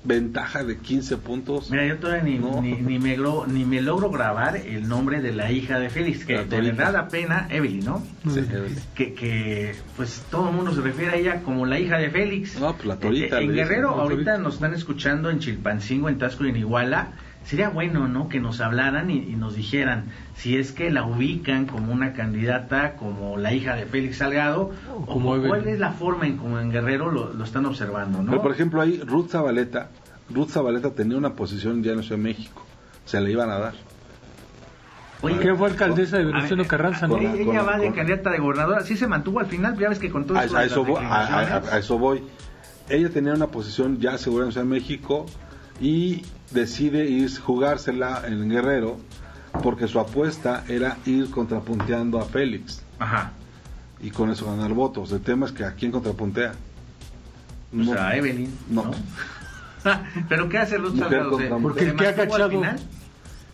ventaja 0.05 0.65
de 0.65 0.79
15 0.79 1.17
puntos. 1.19 1.71
Mira, 1.71 1.87
yo 1.87 1.99
todavía 1.99 2.23
ni, 2.25 2.39
No. 2.39 2.61
ni, 2.61 2.73
ni 2.73 2.99
me 2.99 3.17
logro, 3.17 3.47
ni 3.47 3.65
me 3.65 3.81
logro 3.81 4.11
grabar 4.11 4.57
el 4.57 4.89
nombre 4.89 5.21
de 5.21 5.33
la 5.33 5.53
hija 5.53 5.79
de 5.79 5.91
Félix, 5.91 6.25
que 6.25 6.35
La 6.35 6.45
de 6.45 6.61
verdad 6.61 6.93
da 6.93 7.09
pena, 7.09 7.47
Evelyn, 7.51 7.85
¿no? 7.85 8.03
Sí. 8.29 8.41
Evelyn. 8.41 8.77
Que, 8.95 9.15
que 9.15 9.75
pues 9.97 10.25
todo 10.31 10.49
el 10.51 10.57
mundo 10.57 10.75
se 10.75 10.81
refiere 10.81 11.13
a 11.13 11.17
ella 11.17 11.43
como 11.43 11.67
la 11.67 11.79
hija 11.79 11.99
de 11.99 12.11
Félix. 12.11 12.59
No, 12.59 12.73
pues 12.75 12.87
la 12.87 12.97
Torita, 12.99 13.39
Eh, 13.39 13.43
en 13.43 13.47
le 13.49 13.53
dicen, 13.53 13.69
Guerrero, 13.69 13.97
la 13.97 14.03
ahorita 14.03 14.17
Torita. 14.33 14.39
nos 14.39 14.55
están 14.55 14.75
escuchando 14.75 15.31
en 15.31 15.39
Chilpancingo, 15.39 16.09
en 16.09 16.19
Tasco 16.19 16.45
y 16.47 16.51
en 16.51 16.57
Iguala. 16.57 17.13
Sería 17.45 17.69
bueno, 17.71 18.07
¿no? 18.09 18.29
Que 18.29 18.41
nos 18.41 18.61
hablaran 18.61 19.11
y, 19.11 19.19
y 19.19 19.35
nos 19.37 19.55
dijeran 19.57 20.05
si 20.37 20.57
es 20.57 20.73
que 20.73 20.91
la 20.91 21.05
ubican 21.05 21.67
como 21.67 21.93
una 21.93 22.13
candidata, 22.13 22.95
como 22.97 23.37
la 23.37 23.53
hija 23.53 23.75
de 23.75 23.85
Félix 23.87 24.19
Salgado, 24.19 24.71
o 24.95 25.05
como 25.07 25.37
cuál 25.43 25.67
es 25.67 25.79
la 25.79 25.91
forma 25.93 26.27
en 26.27 26.37
como 26.37 26.59
en 26.61 26.71
Guerrero 26.71 27.11
lo, 27.11 27.33
lo 27.35 27.45
están 27.45 27.67
observando, 27.67 28.23
¿no? 28.23 28.31
Pero 28.31 28.43
por 28.43 28.53
ejemplo 28.53 28.81
ahí 28.81 29.01
Ruth 29.05 29.31
Zabaleta, 29.31 29.89
Ruth 30.31 30.51
Zabaleta 30.51 30.91
tenía 30.95 31.19
una 31.19 31.35
posición 31.35 31.83
ya 31.83 31.91
en 31.93 31.99
la 31.99 32.03
Ciudad 32.05 32.17
de 32.19 32.23
México, 32.23 32.65
se 33.05 33.21
la 33.21 33.29
iban 33.29 33.51
a 33.51 33.59
dar. 33.59 33.75
Oye, 35.25 35.39
¿Qué 35.39 35.55
fue 35.55 35.69
alcaldesa 35.69 36.19
de 36.19 36.25
Venustiano 36.25 36.65
Carranza, 36.65 37.07
no? 37.07 37.17
Ella 37.19 37.45
con- 37.45 37.57
va 37.69 37.79
de 37.79 37.87
con- 37.87 37.95
candidata 37.95 38.31
de 38.31 38.39
gobernadora, 38.39 38.81
sí 38.83 38.97
se 38.97 39.07
mantuvo 39.07 39.39
al 39.39 39.47
final, 39.47 39.79
ya 39.79 39.89
ves 39.89 39.99
que 40.01 40.11
con 40.11 40.25
todo 40.27 40.37
A, 40.39 40.45
esto 40.45 40.57
a 40.57 40.65
eso 40.65 40.85
voy, 40.85 40.97
a- 41.05 41.09
a- 41.39 41.45
declinaciones- 41.47 41.73
a 41.73 41.79
eso 41.79 41.99
voy. 41.99 42.23
Ella 42.89 43.09
tenía 43.11 43.33
una 43.33 43.47
posición 43.47 43.99
ya 44.01 44.19
segura 44.19 44.47
en 44.47 44.53
Ciudad 44.53 44.65
de 44.67 44.71
México 44.71 45.27
y 45.81 46.23
decide 46.53 47.07
ir 47.09 47.31
jugársela 47.39 48.23
en 48.27 48.49
Guerrero 48.49 48.99
porque 49.63 49.87
su 49.89 50.01
apuesta 50.01 50.65
era 50.69 50.97
ir 51.07 51.31
contrapunteando 51.31 52.19
a 52.21 52.25
Félix 52.25 52.83
Ajá. 52.99 53.33
y 54.01 54.11
con 54.11 54.31
eso 54.31 54.47
ganar 54.47 54.73
votos. 54.73 55.13
El 55.13 55.21
tema 55.21 55.47
es 55.47 55.53
que 55.53 55.65
a 55.65 55.73
quién 55.75 55.93
contrapuntea. 55.93 56.53
O 57.73 57.77
No. 57.77 57.93
sea, 57.93 58.17
Evelyn. 58.17 58.51
No. 58.71 58.91
Pero 60.29 60.49
¿qué 60.49 60.59
hace 60.59 60.77
Salgado? 60.77 61.31
contra 61.31 61.49
¿Se-. 61.57 61.63
Porque 61.63 61.81
se 61.81 61.91
el 61.91 61.97
que 61.97 62.07
ha 62.07 62.17
mantuvo 62.17 62.35
al 62.45 62.51
final? 62.51 62.81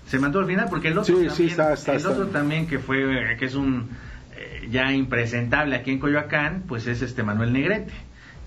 Se 0.08 0.18
mantuvo 0.18 0.42
al 0.42 0.48
final 0.48 0.66
porque 0.70 0.88
el 0.88 0.98
otro 0.98 1.16
Sí, 1.16 1.22
sí, 1.22 1.26
también, 1.28 1.50
está- 1.50 1.72
está- 1.72 1.90
el 1.92 1.96
está. 1.98 2.10
otro 2.10 2.26
también 2.28 2.66
que 2.66 2.78
fue, 2.78 3.36
que 3.38 3.44
es 3.44 3.54
un 3.54 3.88
eh, 4.36 4.68
ya 4.70 4.92
impresentable 4.92 5.74
aquí 5.76 5.90
en 5.90 5.98
Coyoacán, 5.98 6.62
pues 6.66 6.86
es 6.86 7.02
este 7.02 7.22
Manuel 7.22 7.52
Negrete, 7.52 7.92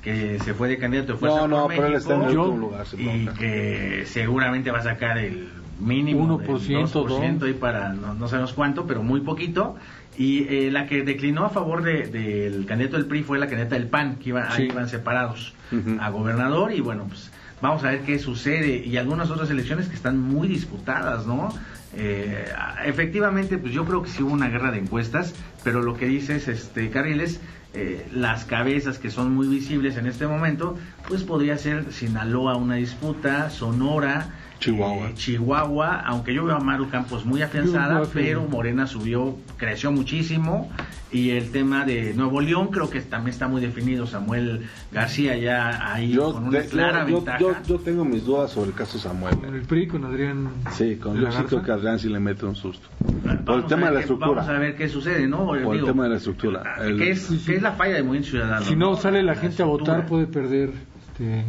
que 0.02 0.40
se 0.40 0.54
fue 0.54 0.68
de 0.68 0.78
candidato 0.78 1.14
de 1.14 1.20
Fuerza 1.20 1.42
No, 1.42 1.48
no, 1.48 1.64
por 1.64 1.76
pero 1.76 1.88
él 1.88 1.94
está 1.96 2.16
en 2.16 2.22
el 2.24 2.38
último 2.38 2.58
lugar. 2.58 2.86
y 2.98 3.04
bronca. 3.24 3.34
que 3.40 4.04
seguramente 4.08 4.72
va 4.72 4.80
a 4.80 4.84
sacar 4.84 5.18
el 5.18 5.50
mínimo 5.80 6.40
1%, 6.40 6.68
del 6.68 6.86
2% 6.88 7.38
dos. 7.40 7.50
y 7.50 7.54
para 7.54 7.94
no, 7.94 8.14
no 8.14 8.28
sabemos 8.28 8.54
cuánto, 8.54 8.86
pero 8.88 9.04
muy 9.04 9.22
poquito. 9.22 9.76
Y 10.18 10.44
eh, 10.50 10.70
la 10.72 10.88
que 10.88 11.04
declinó 11.04 11.46
a 11.46 11.50
favor 11.50 11.84
de- 11.84 12.08
del 12.08 12.66
candidato 12.66 12.98
del 12.98 13.06
PRI 13.06 13.24
fue 13.24 13.40
la 13.40 13.48
candidata 13.48 13.76
del 13.76 13.88
PAN, 13.88 14.18
que 14.18 14.30
iba, 14.30 14.52
ahí 14.52 14.66
iban 14.66 14.90
separados 14.90 15.54
a 16.00 16.10
gobernador 16.10 16.74
y 16.74 16.82
bueno, 16.82 17.06
pues 17.08 17.32
vamos 17.62 17.84
a 17.86 17.92
ver 17.92 18.02
qué 18.02 18.20
sucede 18.20 18.84
y 18.86 18.98
algunas 18.98 19.30
otras 19.32 19.50
elecciones 19.50 19.88
que 19.88 19.96
están 19.96 20.20
muy 20.20 20.48
disputadas, 20.50 21.26
¿no? 21.26 21.50
Eh, 21.96 22.46
efectivamente, 22.86 23.58
pues 23.58 23.74
yo 23.74 23.86
creo 23.86 24.02
que 24.04 24.10
sí 24.10 24.22
hubo 24.24 24.34
una 24.34 24.50
guerra 24.50 24.72
de 24.72 24.80
encuestas, 24.80 25.34
pero 25.64 25.82
lo 25.82 25.96
que 25.96 26.06
dices, 26.08 26.48
este, 26.48 26.90
Carriles, 26.90 27.40
eh, 27.74 28.06
las 28.14 28.44
cabezas 28.44 29.00
que 29.00 29.10
son 29.10 29.34
muy 29.34 29.48
visibles 29.48 29.96
en 29.98 30.06
este 30.06 30.28
momento, 30.28 30.78
pues 31.08 31.24
podría 31.24 31.58
ser 31.58 31.94
Sinaloa 31.94 32.58
una 32.58 32.76
disputa, 32.76 33.50
Sonora, 33.50 34.41
Chihuahua. 34.62 35.10
eh, 35.10 35.14
Chihuahua, 35.16 36.02
aunque 36.06 36.34
yo 36.34 36.46
veo 36.46 36.56
a 36.56 36.60
Maru 36.60 36.90
Campos 36.90 37.26
muy 37.26 37.42
afianzada, 37.42 38.04
pero 38.14 38.44
Morena 38.48 38.88
subió, 38.88 39.36
creció 39.58 39.92
muchísimo. 39.92 40.72
Y 41.14 41.32
el 41.32 41.52
tema 41.52 41.84
de 41.84 42.14
Nuevo 42.14 42.40
León 42.40 42.68
creo 42.70 42.90
que 42.90 43.02
también 43.02 43.32
está 43.34 43.50
muy 43.50 43.60
definido. 43.60 44.08
Samuel 44.08 44.66
García 44.94 45.36
ya 45.36 45.94
ahí 45.94 46.14
Yo, 46.14 46.32
con 46.32 46.46
una 46.46 46.60
de- 46.60 46.68
clara 46.70 47.06
yo- 47.06 47.16
ventaja. 47.18 47.40
yo- 47.40 47.56
yo 47.68 47.80
tengo 47.80 48.06
mis 48.06 48.24
dudas 48.24 48.52
sobre 48.52 48.70
el 48.70 48.76
caso 48.76 48.98
Samuel. 48.98 49.36
Con 49.36 49.54
el 49.54 49.64
PRI, 49.64 49.88
con 49.88 50.06
Adrián. 50.06 50.48
Sí, 50.72 50.96
con 50.96 51.20
que 51.20 51.72
Adrián 51.72 52.00
sí 52.00 52.08
le 52.08 52.20
mete 52.22 52.46
un 52.46 52.56
susto. 52.56 52.88
Vamos 53.26 53.42
Por 53.44 53.56
el 53.60 53.64
a 53.66 53.68
tema 53.68 53.86
de 53.88 53.92
la 53.92 53.98
qué- 53.98 54.00
estructura. 54.04 54.32
Vamos 54.42 54.50
a 54.50 54.60
ver 54.60 54.76
qué 54.78 54.88
sucede, 54.88 55.28
¿no? 55.28 55.46
Por 55.48 55.76
el 55.76 55.84
tema 55.84 56.04
de 56.06 56.10
la 56.12 56.16
estructura. 56.16 56.64
ah, 56.66 56.84
El- 56.86 56.98
¿Qué 56.98 57.12
es, 57.12 57.30
qué 57.46 57.56
es 57.58 57.62
la 57.62 57.74
falla 57.74 57.96
de 57.96 58.04
Movimiento 58.04 58.30
Ciudadano? 58.30 58.66
Si 58.66 58.76
no 58.78 58.96
sale 58.96 59.22
la 59.22 59.34
La 59.34 59.40
gente 59.42 59.64
a 59.64 59.66
votar, 59.66 60.06
puede 60.06 60.28
perder. 60.28 60.72
Este, 61.10 61.44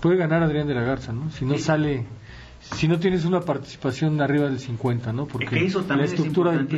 puede 0.00 0.16
ganar 0.16 0.42
Adrián 0.42 0.66
de 0.66 0.74
la 0.74 0.82
Garza, 0.82 1.12
¿no? 1.12 1.28
Si 1.30 1.44
no 1.44 1.52
Sí. 1.54 1.60
sale. 1.60 2.06
Si 2.74 2.88
no 2.88 2.98
tienes 2.98 3.24
una 3.24 3.40
participación 3.40 4.20
arriba 4.20 4.46
del 4.48 4.58
50, 4.58 5.12
¿no? 5.12 5.26
Porque 5.26 5.46
que 5.46 5.64
eso 5.64 5.84
también 5.84 6.10
la 6.10 6.14
estructura 6.14 6.52
es 6.54 6.68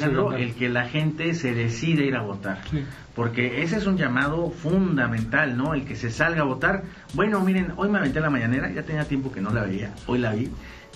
del 0.00 0.42
el 0.42 0.54
que 0.54 0.68
la 0.68 0.88
gente 0.88 1.34
se 1.34 1.54
decide 1.54 2.06
ir 2.06 2.16
a 2.16 2.22
votar. 2.22 2.60
Sí. 2.70 2.82
Porque 3.14 3.62
ese 3.62 3.76
es 3.76 3.86
un 3.86 3.96
llamado 3.96 4.50
fundamental, 4.50 5.56
¿no? 5.56 5.74
El 5.74 5.84
que 5.84 5.96
se 5.96 6.10
salga 6.10 6.42
a 6.42 6.44
votar. 6.44 6.84
Bueno, 7.12 7.40
miren, 7.40 7.72
hoy 7.76 7.88
me 7.88 7.98
aventé 7.98 8.20
la 8.20 8.30
mañanera, 8.30 8.72
ya 8.72 8.82
tenía 8.82 9.04
tiempo 9.04 9.30
que 9.30 9.40
no 9.40 9.50
la 9.50 9.64
veía, 9.64 9.94
hoy 10.06 10.18
la 10.18 10.32
vi. 10.32 10.50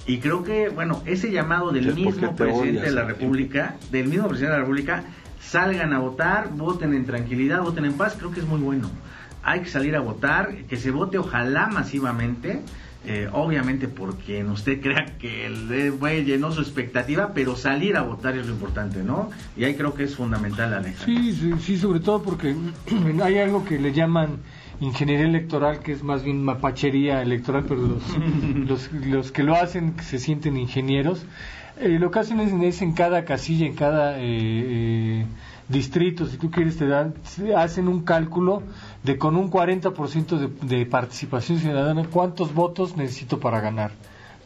Y 0.07 0.19
creo 0.19 0.43
que, 0.43 0.71
bueno, 0.71 1.03
ese 1.05 1.31
llamado 1.31 1.71
del 1.71 1.95
mismo 1.95 2.13
te 2.13 2.29
presidente 2.29 2.79
odias, 2.79 2.85
de 2.85 2.91
la 2.93 3.03
¿eh? 3.03 3.05
República, 3.05 3.77
del 3.93 4.09
mismo 4.09 4.27
presidente 4.29 4.53
de 4.53 4.59
la 4.59 4.65
República, 4.65 5.05
salgan 5.41 5.93
a 5.93 5.99
votar, 5.99 6.51
voten 6.53 6.95
en 6.95 7.05
tranquilidad, 7.05 7.61
voten 7.61 7.85
en 7.85 7.93
paz, 7.93 8.17
creo 8.19 8.31
que 8.31 8.41
es 8.41 8.47
muy 8.47 8.61
bueno. 8.61 8.91
Hay 9.43 9.61
que 9.61 9.69
salir 9.69 9.95
a 9.97 10.01
votar, 10.01 10.55
que 10.69 10.77
se 10.77 10.91
vote 10.91 11.19
ojalá 11.19 11.69
masivamente, 11.69 12.63
eh, 13.11 13.27
obviamente 13.33 13.89
porque 13.89 14.45
usted 14.45 14.81
crea 14.83 15.17
que 15.19 15.47
el 15.47 15.73
eh, 15.73 15.89
güey 15.89 16.25
llenó 16.25 16.53
su 16.53 16.61
expectativa, 16.61 17.33
pero 17.33 17.57
salir 17.57 17.97
a 17.97 18.03
votar 18.03 18.37
es 18.37 18.47
lo 18.47 18.53
importante, 18.53 19.03
¿no? 19.03 19.31
Y 19.57 19.65
ahí 19.65 19.75
creo 19.77 19.95
que 19.95 20.05
es 20.05 20.15
fundamental, 20.15 20.75
Alejandro. 20.75 21.07
Sí, 21.07 21.33
sí, 21.33 21.53
sí, 21.59 21.79
sobre 21.79 22.01
todo 22.01 22.23
porque 22.23 22.55
hay 23.23 23.39
algo 23.39 23.65
que 23.65 23.79
le 23.79 23.93
llaman 23.93 24.41
ingeniería 24.81 25.25
electoral, 25.25 25.81
que 25.81 25.93
es 25.93 26.03
más 26.03 26.23
bien 26.23 26.45
mapachería 26.45 27.23
electoral, 27.23 27.65
pero 27.67 27.81
los, 27.81 28.03
los, 28.69 28.93
los 28.93 29.33
que 29.33 29.43
lo 29.43 29.55
hacen 29.55 29.95
se 30.03 30.19
sienten 30.19 30.59
ingenieros. 30.59 31.25
Eh, 31.81 31.99
lo 31.99 32.11
que 32.11 32.19
hacen 32.19 32.41
es, 32.41 32.53
es 32.53 32.83
en 32.83 32.93
cada 32.93 33.25
casilla, 33.25 33.65
en 33.67 33.75
cada 33.75 34.17
eh, 34.19 35.25
eh, 35.69 35.73
distrito, 35.73 36.27
si 36.27 36.37
tú 36.37 36.51
quieres, 36.51 36.77
te 36.77 36.87
dan, 36.87 37.15
se 37.25 37.55
hacen 37.55 37.89
un 37.89 38.03
cálculo 38.03 38.63
de 39.03 39.19
con 39.19 39.37
un 39.37 39.51
40% 39.51 40.39
de, 40.39 40.77
de 40.77 40.87
participación 40.87 41.59
ciudadana, 41.59 42.07
cuántos 42.11 42.55
votos 42.55 42.97
necesito 42.97 43.41
para 43.41 43.61
ganar. 43.61 43.93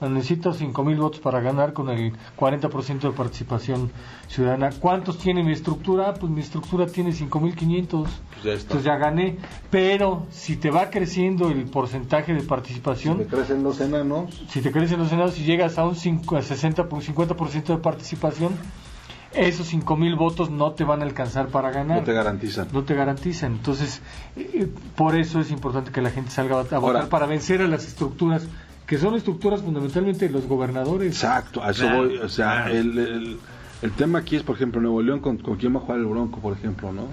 Necesito 0.09 0.53
5.000 0.53 0.99
votos 0.99 1.21
para 1.21 1.41
ganar 1.41 1.73
con 1.73 1.89
el 1.89 2.13
40% 2.37 3.01
de 3.01 3.11
participación 3.11 3.93
ciudadana. 4.27 4.71
¿Cuántos 4.81 5.19
tiene 5.19 5.45
mi 5.45 5.53
estructura? 5.53 6.15
Pues 6.15 6.33
mi 6.33 6.41
estructura 6.41 6.87
tiene 6.87 7.11
5.500. 7.11 7.89
Pues 7.89 8.13
ya 8.43 8.53
está. 8.53 8.63
Entonces 8.63 8.85
ya 8.85 8.97
gané. 8.97 9.39
Pero 9.71 10.27
si 10.31 10.57
te 10.57 10.71
va 10.71 10.91
creciendo 10.91 11.51
el 11.51 11.67
porcentaje 11.67 12.35
de 12.35 12.41
Si 12.41 12.47
participación, 12.47 13.19
te 13.19 13.27
crecen 13.27 13.63
los 13.63 13.81
enanos, 13.81 14.43
si 14.49 14.61
te 14.61 14.73
crecen 14.73 14.99
los 14.99 15.09
senados 15.09 15.39
y 15.39 15.45
llegas 15.45 15.79
a 15.79 15.85
un 15.85 15.95
5, 15.95 16.37
a 16.37 16.43
60, 16.43 16.89
por 16.89 17.01
50% 17.01 17.67
de 17.67 17.77
participación, 17.77 18.55
esos 19.35 19.73
5.000 19.73 20.17
votos 20.17 20.51
no 20.51 20.73
te 20.73 20.85
van 20.85 21.01
a 21.01 21.05
alcanzar 21.05 21.49
para 21.49 21.71
ganar. 21.71 21.99
no 21.99 22.05
te 22.05 22.13
garantizan. 22.13 22.69
No 22.73 22.83
te 22.85 22.95
garantizan. 22.95 23.53
Entonces, 23.53 24.01
eh, 24.37 24.69
por 24.97 25.17
eso 25.17 25.41
es 25.41 25.51
importante 25.51 25.91
que 25.91 26.01
la 26.03 26.11
gente 26.11 26.31
salga 26.31 26.55
a 26.55 26.63
votar 26.63 26.79
Ahora- 26.79 27.09
para 27.09 27.27
vencer 27.27 27.63
a 27.63 27.69
las 27.69 27.87
estructuras, 27.87 28.47
que 28.87 28.99
son 28.99 29.15
estructuras 29.15 29.63
fundamentalmente 29.63 30.27
de 30.27 30.33
los 30.33 30.47
gobernadores. 30.47 31.09
Exacto, 31.09 31.63
a 31.63 31.71
eso 31.71 31.85
Claro, 31.85 31.99
voy. 32.09 32.17
O 32.19 32.29
sea, 32.29 32.65
claro. 32.65 32.75
el, 32.75 32.99
el, 32.99 33.37
el 33.83 33.91
tema 33.93 34.19
aquí 34.21 34.37
es, 34.37 34.43
por 34.43 34.57
ejemplo, 34.57 34.81
Nuevo 34.81 35.01
León, 35.03 35.21
con, 35.21 35.39
con 35.39 35.57
quién 35.57 35.75
va 35.75 35.79
a 35.79 35.83
jugar 35.83 35.99
el 36.01 36.07
Bronco, 36.07 36.41
por 36.41 36.53
ejemplo, 36.57 36.93
¿no? 36.93 37.07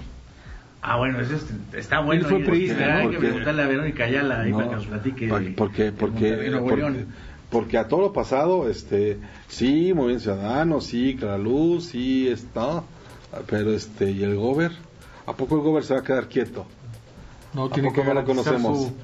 Ah, 0.82 0.96
bueno, 0.96 1.20
eso 1.20 1.34
es- 1.34 1.46
está 1.74 2.00
bueno. 2.00 2.26
Fue 2.26 2.38
porque 2.40 2.74
¿no? 2.74 2.84
Hay 2.96 3.08
que 3.10 3.18
preguntarle 3.18 3.62
a 3.62 3.66
Verónica 3.66 4.04
Ayala 4.04 4.40
ahí 4.40 4.50
No, 4.50 4.56
para 4.56 4.68
que 4.70 4.76
nos 4.76 4.86
platique. 4.86 5.28
porque 5.28 5.92
porque 5.92 5.92
porque. 5.92 7.06
Porque 7.50 7.78
a 7.78 7.88
todo 7.88 8.00
lo 8.00 8.12
pasado 8.12 8.68
este 8.68 9.18
sí 9.48 9.92
Movimiento 9.94 10.24
Ciudadano 10.24 10.80
sí 10.80 11.16
Clara 11.18 11.38
Luz 11.38 11.86
sí 11.86 12.28
está 12.28 12.82
pero 13.46 13.72
este 13.72 14.10
y 14.10 14.22
el 14.22 14.36
gober 14.36 14.72
a 15.26 15.32
poco 15.34 15.56
el 15.56 15.62
gober 15.62 15.84
se 15.84 15.94
va 15.94 16.00
a 16.00 16.02
quedar 16.04 16.28
quieto 16.28 16.66
No, 17.54 17.64
¿A 17.64 17.70
tiene 17.72 17.88
poco 17.90 18.02
que 18.02 18.08
no 18.08 18.14
lo 18.14 18.24
conocemos? 18.24 18.78
su- 18.78 18.94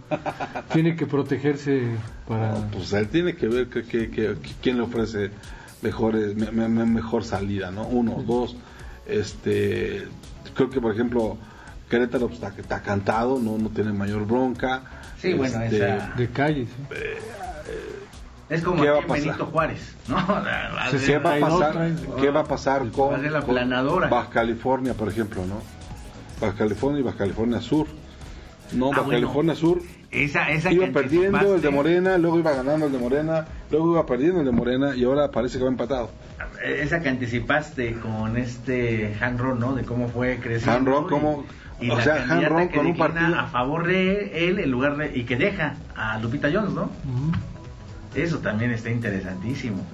tiene 0.72 0.94
que 0.94 1.06
protegerse 1.06 1.82
para... 2.28 2.52
No, 2.52 2.68
pues 2.70 2.92
él 2.92 3.08
tiene 3.08 3.34
que 3.34 3.48
ver 3.48 3.66
que, 3.68 3.82
que- 3.84 4.08
que- 4.10 4.36
que- 4.40 4.52
quién 4.62 4.76
le 4.76 4.82
ofrece 4.84 5.30
mejores 5.82 6.34
me- 6.36 6.50
me- 6.52 6.68
me- 6.68 6.86
mejor 6.86 7.24
salida 7.24 7.70
no 7.72 7.86
uno 7.86 8.22
dos 8.26 8.56
este 9.06 10.06
creo 10.54 10.70
que 10.70 10.80
por 10.80 10.92
ejemplo 10.92 11.36
Querétaro 11.90 12.28
pues, 12.28 12.40
está, 12.42 12.54
está 12.60 12.82
cantado 12.82 13.38
no 13.40 13.58
no 13.58 13.68
tiene 13.70 13.92
mayor 13.92 14.26
bronca 14.26 14.82
Sí, 15.20 15.32
bueno, 15.32 15.62
Este, 15.62 15.76
esa- 15.78 16.12
de 16.14 16.28
calle. 16.28 16.66
¿sí? 16.66 16.94
Es 18.48 18.62
como 18.62 18.80
¿Qué 18.82 18.88
va 18.90 18.96
a 18.96 19.00
aquí 19.00 19.08
pasar? 19.08 19.24
Benito 19.24 19.46
Juárez, 19.46 19.96
¿no? 20.08 20.16
La- 20.44 20.88
¿Qué 21.04 21.18
va 21.18 21.34
a 21.34 21.40
pasar, 21.40 21.90
¿qué 22.20 22.30
va 22.30 22.40
a 22.40 22.44
pasar 22.44 22.90
con. 22.90 23.14
Baja 24.08 24.30
California, 24.30 24.94
por 24.94 25.08
ejemplo, 25.08 25.44
no? 25.46 25.60
Baja 26.40 26.54
California 26.56 27.00
y 27.00 27.02
Baja 27.02 27.18
California 27.18 27.60
Sur. 27.60 27.86
No, 28.72 28.86
Ah, 28.86 28.90
Baja 28.90 29.02
bueno. 29.02 29.20
California 29.20 29.54
Sur 29.54 29.78
Esa, 30.10 30.50
esa 30.50 30.72
iba 30.72 30.86
perdiendo 30.88 31.54
el 31.56 31.60
de 31.62 31.70
Morena, 31.70 32.18
luego 32.18 32.38
iba 32.38 32.52
ganando 32.52 32.86
el 32.86 32.92
de 32.92 32.98
Morena, 32.98 33.46
luego 33.70 33.92
iba 33.92 34.06
perdiendo 34.06 34.40
el 34.40 34.46
de 34.46 34.52
Morena 34.52 34.94
y 34.96 35.04
ahora 35.04 35.30
parece 35.30 35.58
que 35.58 35.64
va 35.64 35.70
empatado. 35.70 36.10
Esa 36.64 37.00
que 37.00 37.08
anticipaste 37.08 37.94
con 38.00 38.36
este 38.36 39.16
Han 39.20 39.38
Ron, 39.38 39.58
¿no? 39.60 39.74
De 39.74 39.82
cómo 39.84 40.08
fue 40.08 40.38
creciendo. 40.38 40.72
Han 40.72 40.86
Ron, 40.86 41.04
y- 41.04 41.08
cómo- 41.08 41.44
Y, 41.80 41.90
o 41.90 41.96
la 41.96 42.02
sea, 42.02 42.24
Han 42.28 42.44
Ron 42.46 42.68
que 42.68 42.76
con 42.78 42.86
un 42.86 42.96
partido- 42.96 43.38
a 43.38 43.46
favor 43.48 43.86
de 43.86 44.48
él 44.48 44.58
en 44.60 44.70
lugar 44.70 44.96
de... 44.96 45.16
Y 45.16 45.24
que 45.24 45.36
deja 45.36 45.74
a 45.94 46.18
Lupita 46.18 46.48
Jones, 46.52 46.70
¿no? 46.72 46.84
Ujú. 46.84 47.32
Eso 48.16 48.38
también 48.38 48.70
está 48.72 48.90
interesantísimo. 48.90 49.84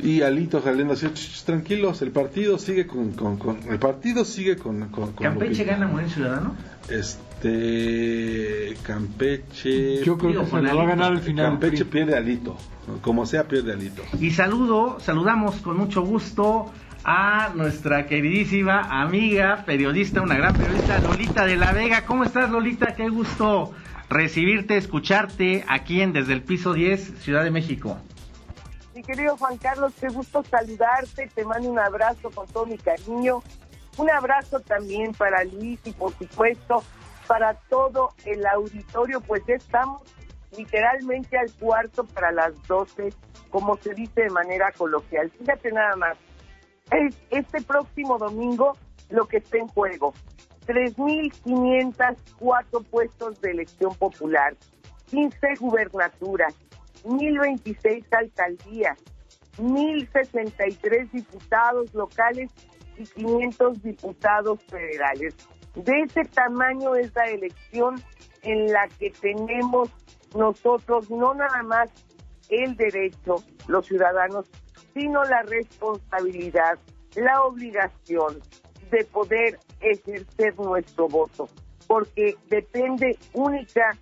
Y 0.00 0.22
Alito 0.22 0.60
saliendo 0.62 0.92
así, 0.94 1.08
"Ch, 1.08 1.14
ch, 1.14 1.44
tranquilos, 1.44 2.02
el 2.02 2.12
partido 2.12 2.56
sigue 2.58 2.86
con, 2.86 3.12
con- 3.14 3.36
con- 3.36 3.58
el 3.68 3.78
partido 3.80 4.24
sigue 4.24 4.56
con, 4.56 4.88
con, 4.90 5.12
con 5.12 5.24
¿Campeche 5.24 5.64
Lupita". 5.64 5.72
gana 5.72 5.86
Movimiento 5.88 6.14
Ciudadano? 6.14 6.54
Este 6.88 8.76
Campeche 8.82 10.02
Yo 10.04 10.16
creo 10.18 10.30
Digo, 10.30 10.44
que 10.44 10.50
se 10.50 10.62
lo 10.62 10.76
va 10.76 10.82
a 10.82 10.86
ganar 10.86 11.12
al 11.12 11.18
final. 11.20 11.50
Campeche 11.50 11.84
pierde 11.84 12.16
Alito, 12.16 12.56
como 13.02 13.26
sea 13.26 13.44
pierde 13.48 13.72
Alito. 13.72 14.02
Y 14.20 14.30
saludo, 14.30 14.98
saludamos 15.00 15.56
con 15.56 15.76
mucho 15.76 16.02
gusto 16.02 16.70
a 17.04 17.52
nuestra 17.54 18.06
queridísima 18.06 19.00
amiga, 19.02 19.64
periodista, 19.64 20.20
una 20.20 20.36
gran 20.36 20.54
periodista, 20.54 20.98
Lolita 21.00 21.44
de 21.46 21.56
la 21.56 21.72
Vega. 21.72 22.04
¿Cómo 22.04 22.24
estás, 22.24 22.50
Lolita? 22.50 22.94
Qué 22.96 23.08
gusto 23.08 23.72
recibirte, 24.08 24.76
escucharte 24.76 25.64
aquí 25.68 26.00
en 26.00 26.12
Desde 26.12 26.32
el 26.32 26.42
Piso 26.42 26.72
10, 26.72 27.20
Ciudad 27.20 27.44
de 27.44 27.50
México. 27.50 27.98
Mi 28.94 29.02
querido 29.02 29.36
Juan 29.36 29.56
Carlos, 29.58 29.92
qué 30.00 30.08
gusto 30.08 30.42
saludarte, 30.42 31.28
te 31.34 31.44
mando 31.44 31.70
un 31.70 31.78
abrazo 31.78 32.30
con 32.30 32.46
todo 32.48 32.66
mi 32.66 32.78
cariño, 32.78 33.42
un 33.96 34.10
abrazo 34.10 34.60
también 34.60 35.12
para 35.12 35.44
Luis 35.44 35.78
y 35.84 35.92
por 35.92 36.12
supuesto 36.14 36.82
para 37.26 37.54
todo 37.68 38.14
el 38.24 38.44
auditorio, 38.46 39.20
pues 39.20 39.42
ya 39.46 39.54
estamos 39.54 40.02
literalmente 40.56 41.38
al 41.38 41.52
cuarto 41.52 42.04
para 42.04 42.32
las 42.32 42.54
12, 42.66 43.12
como 43.50 43.76
se 43.76 43.94
dice 43.94 44.22
de 44.22 44.30
manera 44.30 44.72
coloquial. 44.72 45.30
Fíjate 45.38 45.70
nada 45.70 45.94
más, 45.96 46.16
es 46.90 47.14
este 47.30 47.62
próximo 47.62 48.18
domingo 48.18 48.76
lo 49.10 49.26
que 49.26 49.36
está 49.38 49.58
en 49.58 49.68
juego, 49.68 50.14
3.504 50.68 52.84
puestos 52.90 53.40
de 53.40 53.52
elección 53.52 53.94
popular, 53.94 54.54
15 55.06 55.54
gubernaturas, 55.58 56.54
1026 57.04 58.04
alcaldías, 58.12 58.98
1063 59.58 61.10
diputados 61.10 61.94
locales 61.94 62.50
y 62.98 63.04
500 63.04 63.82
diputados 63.82 64.62
federales. 64.64 65.34
De 65.74 66.02
ese 66.02 66.24
tamaño 66.24 66.94
es 66.96 67.14
la 67.14 67.24
elección 67.24 68.02
en 68.42 68.70
la 68.70 68.86
que 68.98 69.10
tenemos 69.10 69.88
nosotros 70.34 71.10
no 71.10 71.32
nada 71.32 71.62
más 71.62 71.90
el 72.50 72.76
derecho, 72.76 73.36
los 73.68 73.86
ciudadanos, 73.86 74.44
sino 74.92 75.24
la 75.24 75.40
responsabilidad, 75.44 76.78
la 77.16 77.42
obligación 77.42 78.42
de 78.90 79.04
poder 79.04 79.58
ejercer 79.80 80.58
nuestro 80.58 81.08
voto, 81.08 81.48
porque 81.86 82.36
depende 82.48 83.18
única 83.32 83.96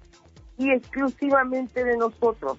y 0.58 0.70
exclusivamente 0.70 1.84
de 1.84 1.96
nosotros 1.96 2.58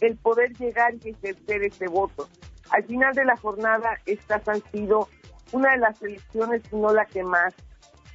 el 0.00 0.16
poder 0.16 0.52
llegar 0.56 0.94
y 1.02 1.10
ejercer 1.10 1.62
ese 1.62 1.86
voto. 1.86 2.28
Al 2.70 2.84
final 2.84 3.14
de 3.14 3.24
la 3.24 3.36
jornada, 3.36 3.98
estas 4.04 4.46
han 4.48 4.62
sido 4.70 5.08
una 5.52 5.72
de 5.72 5.78
las 5.78 6.02
elecciones, 6.02 6.62
si 6.68 6.76
no 6.76 6.92
la 6.92 7.04
que 7.06 7.22
más, 7.22 7.54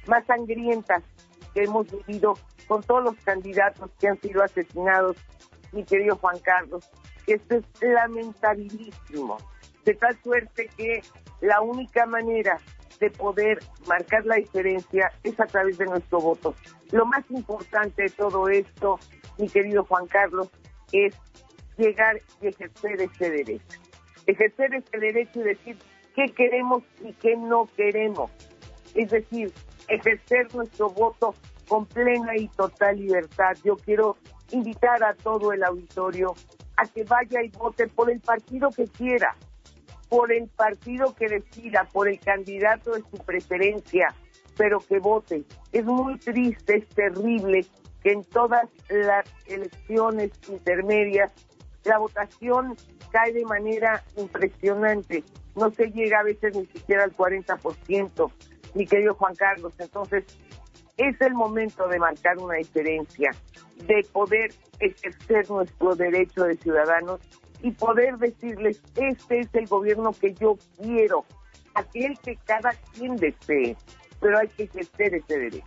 más 0.06 0.24
sangrientas 0.26 1.02
que 1.54 1.64
hemos 1.64 1.90
vivido 1.90 2.34
con 2.68 2.82
todos 2.82 3.02
los 3.02 3.16
candidatos 3.24 3.90
que 3.98 4.08
han 4.08 4.20
sido 4.20 4.42
asesinados, 4.42 5.16
mi 5.72 5.84
querido 5.84 6.16
Juan 6.16 6.38
Carlos. 6.40 6.88
Esto 7.26 7.56
es 7.56 7.64
lamentabilísimo. 7.80 9.38
De 9.84 9.94
tal 9.94 10.16
suerte 10.22 10.68
que 10.76 11.02
la 11.40 11.60
única 11.60 12.06
manera 12.06 12.58
de 12.98 13.10
poder 13.10 13.58
marcar 13.86 14.24
la 14.26 14.36
diferencia 14.36 15.12
es 15.22 15.38
a 15.40 15.46
través 15.46 15.78
de 15.78 15.86
nuestro 15.86 16.20
voto. 16.20 16.54
Lo 16.90 17.06
más 17.06 17.24
importante 17.30 18.02
de 18.02 18.10
todo 18.10 18.48
esto, 18.48 18.98
mi 19.38 19.48
querido 19.48 19.84
Juan 19.84 20.06
Carlos, 20.06 20.50
es 20.92 21.14
llegar 21.76 22.20
y 22.40 22.48
ejercer 22.48 23.00
ese 23.00 23.30
derecho. 23.30 23.80
Ejercer 24.26 24.74
ese 24.74 24.98
derecho 24.98 25.40
y 25.40 25.42
decir 25.42 25.76
qué 26.14 26.26
queremos 26.26 26.82
y 27.02 27.12
qué 27.14 27.36
no 27.36 27.68
queremos. 27.76 28.30
Es 28.94 29.10
decir, 29.10 29.52
ejercer 29.88 30.54
nuestro 30.54 30.90
voto 30.90 31.34
con 31.68 31.86
plena 31.86 32.36
y 32.36 32.48
total 32.48 32.98
libertad. 32.98 33.52
Yo 33.64 33.76
quiero 33.76 34.16
invitar 34.50 35.02
a 35.02 35.14
todo 35.14 35.52
el 35.52 35.64
auditorio 35.64 36.34
a 36.76 36.86
que 36.86 37.04
vaya 37.04 37.42
y 37.42 37.48
vote 37.48 37.88
por 37.88 38.10
el 38.10 38.20
partido 38.20 38.70
que 38.70 38.86
quiera, 38.86 39.36
por 40.12 40.30
el 40.30 40.46
partido 40.46 41.14
que 41.14 41.26
decida, 41.26 41.88
por 41.90 42.06
el 42.06 42.20
candidato 42.20 42.90
de 42.90 43.00
su 43.00 43.16
preferencia, 43.24 44.14
pero 44.58 44.78
que 44.80 44.98
vote. 44.98 45.42
Es 45.72 45.86
muy 45.86 46.18
triste, 46.18 46.76
es 46.76 46.88
terrible 46.90 47.64
que 48.02 48.12
en 48.12 48.22
todas 48.24 48.68
las 48.90 49.24
elecciones 49.46 50.30
intermedias 50.50 51.32
la 51.84 51.96
votación 51.96 52.76
cae 53.10 53.32
de 53.32 53.46
manera 53.46 54.04
impresionante. 54.18 55.24
No 55.56 55.70
se 55.70 55.86
llega 55.86 56.20
a 56.20 56.24
veces 56.24 56.54
ni 56.54 56.66
siquiera 56.66 57.04
al 57.04 57.16
40%, 57.16 58.32
mi 58.74 58.86
querido 58.86 59.14
Juan 59.14 59.34
Carlos. 59.34 59.72
Entonces, 59.78 60.26
es 60.98 61.18
el 61.22 61.32
momento 61.32 61.88
de 61.88 61.98
marcar 61.98 62.36
una 62.36 62.56
diferencia, 62.56 63.30
de 63.86 64.06
poder 64.12 64.52
ejercer 64.78 65.48
nuestro 65.48 65.96
derecho 65.96 66.44
de 66.44 66.58
ciudadanos 66.58 67.18
y 67.62 67.70
poder 67.70 68.18
decirles, 68.18 68.82
este 68.96 69.40
es 69.40 69.48
el 69.54 69.66
gobierno 69.66 70.12
que 70.12 70.34
yo 70.34 70.58
quiero, 70.80 71.24
aquel 71.74 72.18
que 72.18 72.36
cada 72.44 72.72
quien 72.92 73.16
desee, 73.16 73.76
pero 74.20 74.38
hay 74.38 74.48
que 74.48 74.64
ejercer 74.64 75.14
ese 75.14 75.38
derecho. 75.38 75.64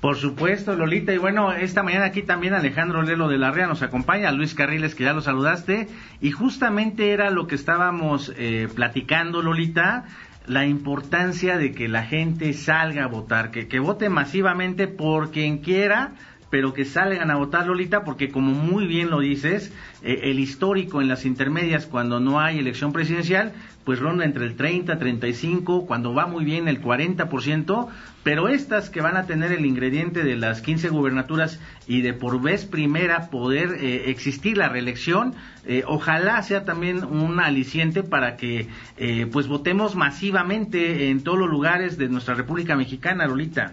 Por 0.00 0.16
supuesto, 0.16 0.74
Lolita. 0.74 1.12
Y 1.12 1.18
bueno, 1.18 1.52
esta 1.52 1.82
mañana 1.82 2.06
aquí 2.06 2.22
también 2.22 2.54
Alejandro 2.54 3.02
Lelo 3.02 3.28
de 3.28 3.36
la 3.36 3.50
Rea 3.50 3.66
nos 3.66 3.82
acompaña, 3.82 4.32
Luis 4.32 4.54
Carriles, 4.54 4.94
que 4.94 5.04
ya 5.04 5.12
lo 5.12 5.20
saludaste. 5.20 5.88
Y 6.22 6.30
justamente 6.30 7.12
era 7.12 7.28
lo 7.30 7.46
que 7.46 7.54
estábamos 7.54 8.32
eh, 8.38 8.68
platicando, 8.74 9.42
Lolita, 9.42 10.06
la 10.46 10.64
importancia 10.64 11.58
de 11.58 11.72
que 11.72 11.86
la 11.86 12.04
gente 12.04 12.54
salga 12.54 13.04
a 13.04 13.08
votar, 13.08 13.50
que, 13.50 13.68
que 13.68 13.78
vote 13.78 14.08
masivamente 14.08 14.88
por 14.88 15.32
quien 15.32 15.58
quiera, 15.58 16.14
pero 16.50 16.74
que 16.74 16.84
salgan 16.84 17.30
a 17.30 17.36
votar, 17.36 17.66
Lolita, 17.66 18.04
porque 18.04 18.30
como 18.30 18.52
muy 18.52 18.86
bien 18.86 19.08
lo 19.08 19.20
dices, 19.20 19.72
eh, 20.02 20.20
el 20.24 20.38
histórico 20.40 21.00
en 21.00 21.08
las 21.08 21.24
intermedias, 21.24 21.86
cuando 21.86 22.20
no 22.20 22.40
hay 22.40 22.58
elección 22.58 22.92
presidencial, 22.92 23.52
pues 23.84 23.98
ronda 23.98 24.24
entre 24.24 24.44
el 24.44 24.56
30, 24.56 24.98
35, 24.98 25.86
cuando 25.86 26.14
va 26.14 26.26
muy 26.26 26.44
bien 26.44 26.68
el 26.68 26.82
40%, 26.82 27.88
pero 28.22 28.48
estas 28.48 28.90
que 28.90 29.00
van 29.00 29.16
a 29.16 29.26
tener 29.26 29.52
el 29.52 29.64
ingrediente 29.64 30.22
de 30.22 30.36
las 30.36 30.60
15 30.60 30.90
gubernaturas 30.90 31.58
y 31.86 32.02
de 32.02 32.12
por 32.12 32.40
vez 32.40 32.66
primera 32.66 33.30
poder 33.30 33.78
eh, 33.80 34.10
existir 34.10 34.58
la 34.58 34.68
reelección, 34.68 35.34
eh, 35.66 35.82
ojalá 35.86 36.42
sea 36.42 36.64
también 36.64 37.04
un 37.04 37.40
aliciente 37.40 38.02
para 38.02 38.36
que 38.36 38.68
eh, 38.98 39.26
pues 39.32 39.48
votemos 39.48 39.96
masivamente 39.96 41.08
en 41.10 41.24
todos 41.24 41.38
los 41.38 41.48
lugares 41.48 41.96
de 41.96 42.08
nuestra 42.08 42.34
República 42.34 42.76
Mexicana, 42.76 43.26
Lolita. 43.26 43.72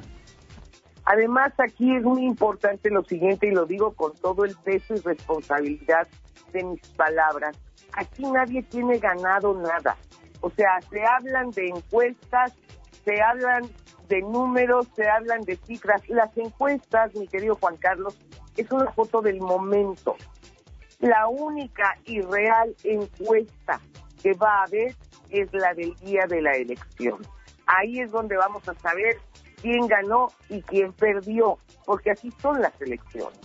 Además, 1.10 1.54
aquí 1.58 1.96
es 1.96 2.04
muy 2.04 2.26
importante 2.26 2.90
lo 2.90 3.02
siguiente, 3.06 3.48
y 3.48 3.52
lo 3.52 3.66
digo 3.66 3.94
con 3.94 4.14
todo 4.16 4.44
el 4.44 4.54
peso 4.58 4.94
y 4.94 5.00
responsabilidad 5.00 6.06
de 6.52 6.66
mis 6.66 6.86
palabras. 6.90 7.58
Aquí 7.94 8.24
nadie 8.24 8.62
tiene 8.64 9.00
ganado 9.00 9.54
nada. 9.54 9.96
O 10.42 10.50
sea, 10.50 10.82
se 10.90 11.06
hablan 11.06 11.52
de 11.52 11.70
encuestas, 11.70 12.54
se 13.06 13.22
hablan 13.22 13.70
de 14.10 14.20
números, 14.22 14.90
se 14.98 15.08
hablan 15.08 15.44
de 15.44 15.56
cifras. 15.56 16.02
Las 16.10 16.38
encuestas, 16.38 17.16
mi 17.16 17.26
querido 17.26 17.56
Juan 17.56 17.78
Carlos, 17.78 18.20
es 18.58 18.70
una 18.70 18.92
foto 18.92 19.22
del 19.22 19.40
momento. 19.40 20.18
La 21.00 21.30
única 21.30 21.98
y 22.04 22.20
real 22.20 22.76
encuesta 22.84 23.80
que 24.22 24.34
va 24.34 24.60
a 24.60 24.64
haber 24.64 24.94
es 25.30 25.54
la 25.54 25.74
del 25.74 25.96
día 25.96 26.26
de 26.28 26.42
la 26.42 26.52
elección. 26.52 27.22
Ahí 27.66 28.02
es 28.02 28.12
donde 28.12 28.36
vamos 28.36 28.68
a 28.68 28.74
saber 28.76 29.18
quién 29.62 29.88
ganó 29.88 30.28
y 30.50 30.62
quién 30.62 30.94
perdió, 30.94 31.58
porque 31.86 32.12
así 32.12 32.32
son 32.42 32.62
las 32.62 32.80
elecciones. 32.82 33.40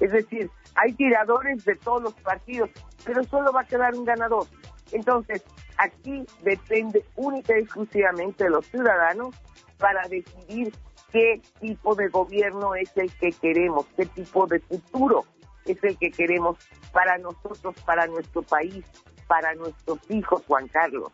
Es 0.00 0.12
decir, 0.12 0.50
hay 0.74 0.92
tiradores 0.94 1.64
de 1.64 1.76
todos 1.76 2.02
los 2.02 2.14
partidos, 2.14 2.70
pero 3.04 3.22
solo 3.24 3.52
va 3.52 3.62
a 3.62 3.66
quedar 3.66 3.94
un 3.94 4.04
ganador. 4.04 4.46
Entonces, 4.90 5.42
aquí 5.78 6.24
depende 6.42 7.04
única 7.16 7.56
y 7.56 7.62
exclusivamente 7.62 8.44
de 8.44 8.50
los 8.50 8.66
ciudadanos 8.66 9.34
para 9.78 10.06
decidir 10.08 10.72
qué 11.10 11.40
tipo 11.60 11.94
de 11.94 12.08
gobierno 12.08 12.74
es 12.74 12.96
el 12.96 13.12
que 13.12 13.32
queremos, 13.32 13.86
qué 13.96 14.06
tipo 14.06 14.46
de 14.46 14.60
futuro 14.60 15.24
es 15.64 15.82
el 15.84 15.96
que 15.98 16.10
queremos 16.10 16.56
para 16.92 17.18
nosotros, 17.18 17.74
para 17.84 18.06
nuestro 18.06 18.42
país, 18.42 18.84
para 19.26 19.54
nuestros 19.54 19.98
hijos, 20.10 20.42
Juan 20.46 20.68
Carlos. 20.68 21.12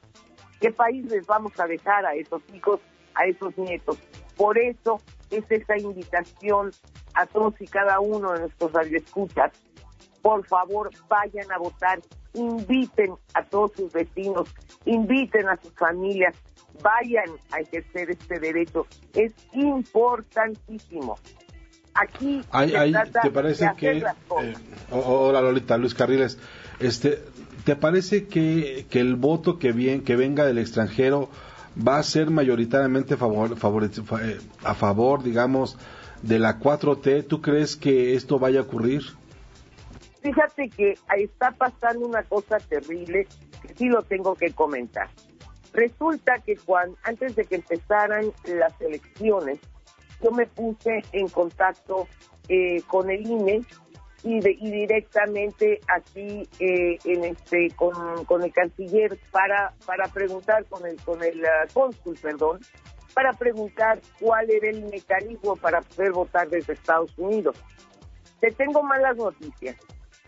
¿Qué 0.61 0.73
país 0.73 1.05
les 1.07 1.27
vamos 1.27 1.59
a 1.61 1.67
dejar 1.67 2.05
a 2.07 2.15
esos 2.15 2.43
hijos, 2.53 2.81
a 3.19 3.27
esos 3.27 3.57
nietos? 3.59 3.99
Por 4.37 4.59
eso 4.59 5.01
es 5.31 5.45
esa 5.51 5.77
invitación 5.77 6.71
a 7.15 7.27
todos 7.27 7.55
y 7.61 7.67
cada 7.67 8.01
uno 8.01 8.33
de 8.33 8.41
nuestros 8.41 8.73
radioescuchas. 8.73 9.53
Por 10.23 10.47
favor, 10.47 10.91
vayan 11.09 11.51
a 11.53 11.59
votar, 11.59 12.01
inviten 12.35 13.13
a 13.35 13.43
todos 13.45 13.73
sus 13.73 13.93
vecinos, 13.93 14.49
inviten 14.85 15.49
a 15.49 15.57
sus 15.61 15.73
familias, 15.75 16.35
vayan 16.83 17.37
a 17.53 17.61
ejercer 17.61 18.11
este 18.11 18.39
derecho. 18.39 18.87
Es 19.15 19.33
importantísimo. 19.53 21.19
Aquí 21.95 22.43
Ay, 22.51 22.71
se 22.71 22.77
ay, 22.79 22.93
trata 22.93 23.21
¿Te 23.23 23.29
de 23.29 23.35
parece 23.35 23.67
hacer 23.67 23.95
que... 23.95 24.01
las 24.01 24.17
cosas. 24.29 24.47
eh, 24.47 24.55
hola 24.91 25.41
Lolita, 25.41 25.77
Luis 25.77 25.95
Carriles. 25.95 26.39
Este, 26.79 27.23
¿Te 27.65 27.75
parece 27.75 28.27
que, 28.29 28.87
que 28.89 29.01
el 29.01 29.17
voto 29.17 29.59
que, 29.59 29.73
bien, 29.73 30.05
que 30.05 30.15
venga 30.15 30.45
del 30.47 30.59
extranjero 30.59 31.29
va 31.87 31.99
a 31.99 32.03
ser 32.03 32.31
mayoritariamente 32.31 33.17
favor, 33.17 33.57
favore- 33.57 33.89
fa- 34.05 34.25
eh, 34.27 34.39
a 34.65 34.75
favor, 34.75 35.23
digamos, 35.23 35.77
de 36.23 36.39
la 36.39 36.59
4T? 36.59 37.23
¿Tú 37.27 37.41
crees 37.41 37.77
que 37.77 38.15
esto 38.15 38.39
vaya 38.39 38.61
a 38.61 38.63
ocurrir? 38.63 39.03
Fíjate 40.23 40.69
que 40.69 40.99
está 41.17 41.53
pasando 41.53 42.07
una 42.07 42.23
cosa 42.25 42.59
terrible 42.59 43.27
que 43.63 43.75
sí 43.75 43.87
lo 43.89 44.03
tengo 44.03 44.35
que 44.35 44.51
comentar. 44.53 45.09
Resulta 45.73 46.39
que 46.41 46.57
cuando, 46.57 46.97
antes 47.05 47.37
de 47.37 47.45
que 47.45 47.57
empezaran 47.57 48.33
las 48.47 48.81
elecciones, 48.81 49.59
yo 50.23 50.33
me 50.33 50.47
puse 50.47 51.03
en 51.13 51.29
contacto 51.29 52.09
eh, 52.49 52.83
con 52.89 53.11
el 53.11 53.25
INE 53.27 53.61
y, 54.23 54.41
de- 54.41 54.57
y 54.59 54.71
directamente 54.71 55.81
aquí 55.95 56.49
eh, 56.59 56.99
en 57.05 57.25
este 57.25 57.71
con, 57.77 58.43
el 58.43 58.53
canciller 58.53 59.19
para 59.31 59.73
para 59.87 60.09
preguntar 60.09 60.65
con 60.67 60.85
el 60.87 60.97
con 61.03 61.23
el 61.23 61.45
ah, 61.45 61.67
cónsul, 61.73 62.17
perdón, 62.21 62.61
para 63.15 63.33
preguntar 63.33 64.01
cuál 64.21 64.51
era 64.51 64.69
el 64.71 64.85
mecanismo 64.87 65.57
para 65.57 65.81
poder 65.83 66.13
votar 66.13 66.49
desde 66.49 66.73
Estados 66.73 67.17
Unidos. 67.17 67.57
Te 68.41 68.51
tengo 68.53 68.83
malas 68.83 69.17
noticias. 69.17 69.77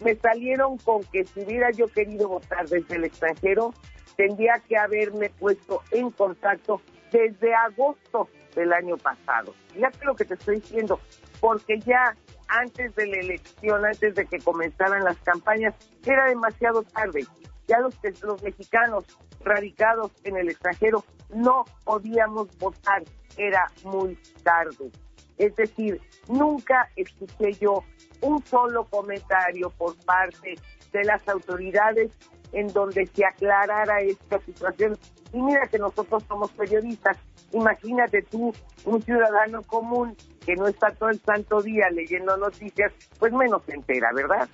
Me 0.00 0.14
salieron 0.16 0.78
con 0.78 1.02
que 1.04 1.24
si 1.24 1.40
hubiera 1.44 1.70
yo 1.72 1.86
querido 1.88 2.28
votar 2.28 2.66
desde 2.68 2.96
el 2.96 3.04
extranjero, 3.04 3.74
tendría 4.16 4.54
que 4.66 4.76
haberme 4.76 5.28
puesto 5.30 5.82
en 5.90 6.10
contacto 6.10 6.80
desde 7.10 7.54
agosto 7.54 8.28
del 8.54 8.72
año 8.72 8.96
pasado. 8.96 9.54
Fíjate 9.72 10.04
lo 10.04 10.14
que 10.14 10.24
te 10.24 10.34
estoy 10.34 10.56
diciendo, 10.56 11.00
porque 11.40 11.78
ya 11.80 12.16
antes 12.48 12.94
de 12.96 13.06
la 13.06 13.18
elección, 13.18 13.84
antes 13.84 14.14
de 14.14 14.26
que 14.26 14.38
comenzaran 14.38 15.04
las 15.04 15.16
campañas, 15.18 15.74
era 16.04 16.26
demasiado 16.26 16.82
tarde. 16.82 17.26
Ya 17.68 17.78
los, 17.78 17.94
los 18.22 18.42
mexicanos 18.42 19.04
radicados 19.44 20.10
en 20.24 20.36
el 20.36 20.48
extranjero 20.48 21.04
no 21.32 21.64
podíamos 21.84 22.56
votar, 22.58 23.04
era 23.36 23.70
muy 23.84 24.18
tarde. 24.42 24.90
Es 25.38 25.54
decir, 25.56 26.00
nunca 26.28 26.90
escuché 26.96 27.52
yo 27.54 27.84
un 28.20 28.44
solo 28.44 28.84
comentario 28.84 29.70
por 29.70 29.96
parte 30.04 30.56
de 30.92 31.04
las 31.04 31.26
autoridades 31.28 32.12
en 32.52 32.68
donde 32.68 33.06
se 33.06 33.24
aclarara 33.24 34.00
esta 34.00 34.40
situación. 34.40 34.98
Y 35.32 35.40
mira 35.40 35.66
que 35.68 35.78
nosotros 35.78 36.24
somos 36.26 36.50
periodistas. 36.52 37.16
Imagínate 37.52 38.22
tú, 38.22 38.52
un 38.84 39.02
ciudadano 39.02 39.62
común 39.62 40.16
que 40.44 40.54
no 40.56 40.66
está 40.66 40.90
todo 40.92 41.10
el 41.10 41.20
santo 41.20 41.62
día 41.62 41.88
leyendo 41.90 42.36
noticias, 42.36 42.92
pues 43.18 43.32
menos 43.32 43.62
se 43.64 43.74
entera, 43.74 44.12
¿verdad? 44.12 44.48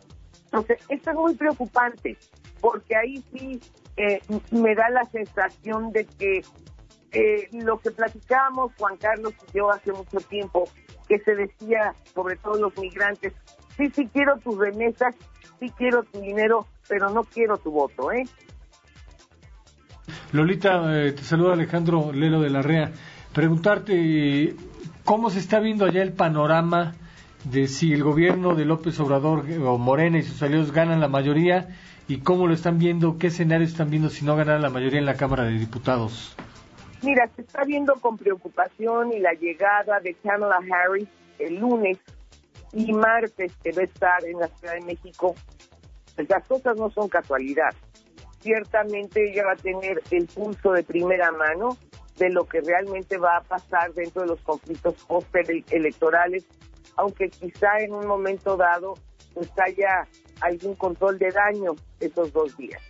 Entonces, 0.46 0.78
esto 0.88 1.10
es 1.10 1.16
muy 1.16 1.34
preocupante, 1.34 2.16
porque 2.60 2.96
ahí 2.96 3.22
sí 3.32 3.60
eh, 3.96 4.20
me 4.50 4.74
da 4.74 4.88
la 4.90 5.04
sensación 5.04 5.92
de 5.92 6.04
que 6.04 6.42
eh, 7.12 7.48
lo 7.52 7.78
que 7.78 7.90
platicábamos 7.90 8.72
Juan 8.78 8.96
Carlos 8.96 9.32
y 9.48 9.58
yo 9.58 9.70
hace 9.70 9.92
mucho 9.92 10.18
tiempo, 10.18 10.68
que 11.08 11.18
se 11.20 11.34
decía, 11.34 11.94
sobre 12.14 12.36
todo 12.36 12.58
los 12.58 12.76
migrantes, 12.78 13.32
sí, 13.76 13.90
sí 13.90 14.08
quiero 14.12 14.38
tus 14.38 14.58
remesas, 14.58 15.14
sí 15.60 15.70
quiero 15.76 16.02
tu 16.04 16.20
dinero, 16.20 16.66
pero 16.88 17.10
no 17.10 17.24
quiero 17.24 17.58
tu 17.58 17.70
voto, 17.70 18.12
¿eh? 18.12 18.24
Lolita, 20.32 21.06
eh, 21.06 21.12
te 21.12 21.22
saluda 21.22 21.54
Alejandro 21.54 22.12
Lelo 22.12 22.40
de 22.40 22.50
la 22.50 22.62
REA. 22.62 22.92
Preguntarte 23.32 24.54
cómo 25.04 25.30
se 25.30 25.38
está 25.38 25.60
viendo 25.60 25.84
allá 25.84 26.02
el 26.02 26.12
panorama 26.12 26.94
de 27.44 27.68
si 27.68 27.92
el 27.92 28.02
gobierno 28.02 28.54
de 28.54 28.64
López 28.64 28.98
Obrador 29.00 29.48
eh, 29.48 29.58
o 29.58 29.78
Morena 29.78 30.18
y 30.18 30.22
sus 30.22 30.42
aliados 30.42 30.72
ganan 30.72 31.00
la 31.00 31.08
mayoría 31.08 31.68
y 32.08 32.18
cómo 32.18 32.46
lo 32.46 32.54
están 32.54 32.78
viendo, 32.78 33.18
qué 33.18 33.28
escenario 33.28 33.66
están 33.66 33.90
viendo 33.90 34.10
si 34.10 34.24
no 34.24 34.36
ganan 34.36 34.62
la 34.62 34.70
mayoría 34.70 34.98
en 34.98 35.06
la 35.06 35.14
Cámara 35.14 35.44
de 35.44 35.52
Diputados. 35.52 36.36
Mira, 37.02 37.28
se 37.36 37.42
está 37.42 37.64
viendo 37.64 37.94
con 37.96 38.16
preocupación 38.16 39.12
y 39.12 39.20
la 39.20 39.32
llegada 39.34 40.00
de 40.00 40.14
Kamala 40.14 40.58
Harris 40.58 41.08
el 41.38 41.56
lunes 41.56 41.98
y 42.72 42.92
martes 42.92 43.52
que 43.62 43.72
va 43.72 43.82
a 43.82 43.84
estar 43.84 44.24
en 44.24 44.40
la 44.40 44.48
Ciudad 44.48 44.74
de 44.74 44.80
México 44.80 45.34
Las 46.16 46.46
cosas 46.46 46.76
no 46.76 46.90
son 46.90 47.08
casualidad. 47.08 47.74
Ciertamente 48.40 49.30
ella 49.30 49.44
va 49.44 49.52
a 49.52 49.56
tener 49.56 50.02
el 50.10 50.26
pulso 50.26 50.72
de 50.72 50.82
primera 50.82 51.32
mano 51.32 51.76
de 52.16 52.30
lo 52.30 52.46
que 52.46 52.60
realmente 52.60 53.18
va 53.18 53.38
a 53.38 53.42
pasar 53.42 53.92
dentro 53.92 54.22
de 54.22 54.28
los 54.28 54.40
conflictos 54.40 54.94
post-electorales, 55.06 56.44
aunque 56.96 57.28
quizá 57.28 57.78
en 57.80 57.92
un 57.92 58.06
momento 58.06 58.56
dado 58.56 58.94
pues 59.34 59.50
haya 59.58 60.08
algún 60.40 60.74
control 60.74 61.18
de 61.18 61.30
daño 61.30 61.74
esos 62.00 62.32
dos 62.32 62.56
días. 62.56 62.80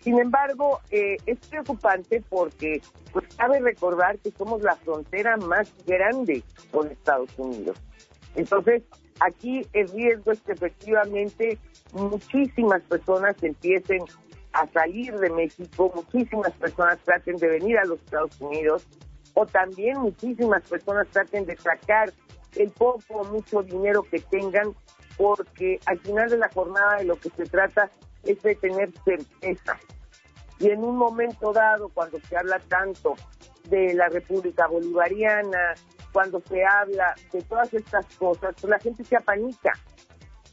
Sin 0.00 0.20
embargo, 0.20 0.80
eh, 0.90 1.16
es 1.26 1.38
preocupante 1.48 2.22
porque 2.28 2.80
pues 3.12 3.24
cabe 3.36 3.60
recordar 3.60 4.18
que 4.18 4.30
somos 4.30 4.62
la 4.62 4.76
frontera 4.76 5.36
más 5.38 5.72
grande 5.86 6.42
con 6.70 6.88
Estados 6.90 7.30
Unidos. 7.38 7.76
Entonces, 8.36 8.82
aquí 9.20 9.66
el 9.72 9.88
riesgo 9.88 10.32
es 10.32 10.40
que 10.40 10.52
efectivamente 10.52 11.58
muchísimas 11.92 12.82
personas 12.82 13.36
empiecen 13.42 14.02
a 14.52 14.66
salir 14.68 15.14
de 15.18 15.30
México, 15.30 15.92
muchísimas 15.94 16.52
personas 16.52 16.98
traten 17.04 17.36
de 17.36 17.48
venir 17.48 17.78
a 17.78 17.84
los 17.84 18.00
Estados 18.00 18.40
Unidos 18.40 18.86
o 19.34 19.44
también 19.44 19.98
muchísimas 19.98 20.62
personas 20.62 21.06
traten 21.08 21.44
de 21.44 21.56
sacar 21.56 22.12
el 22.54 22.70
poco 22.70 23.02
o 23.14 23.24
mucho 23.24 23.62
dinero 23.62 24.02
que 24.02 24.18
tengan 24.20 24.74
porque 25.18 25.78
al 25.86 25.98
final 25.98 26.30
de 26.30 26.38
la 26.38 26.48
jornada 26.48 26.96
de 26.96 27.04
lo 27.04 27.16
que 27.16 27.30
se 27.30 27.44
trata 27.44 27.90
es 28.22 28.42
de 28.42 28.54
tener 28.54 28.90
certeza. 29.04 29.78
Y 30.58 30.70
en 30.70 30.82
un 30.82 30.96
momento 30.96 31.52
dado, 31.52 31.90
cuando 31.90 32.18
se 32.20 32.36
habla 32.36 32.58
tanto 32.60 33.14
de 33.68 33.94
la 33.94 34.08
República 34.08 34.66
Bolivariana, 34.66 35.74
cuando 36.16 36.40
se 36.48 36.64
habla 36.64 37.14
de 37.30 37.42
todas 37.42 37.74
estas 37.74 38.06
cosas, 38.16 38.54
pues 38.58 38.70
la 38.70 38.78
gente 38.78 39.04
se 39.04 39.16
apanica. 39.16 39.74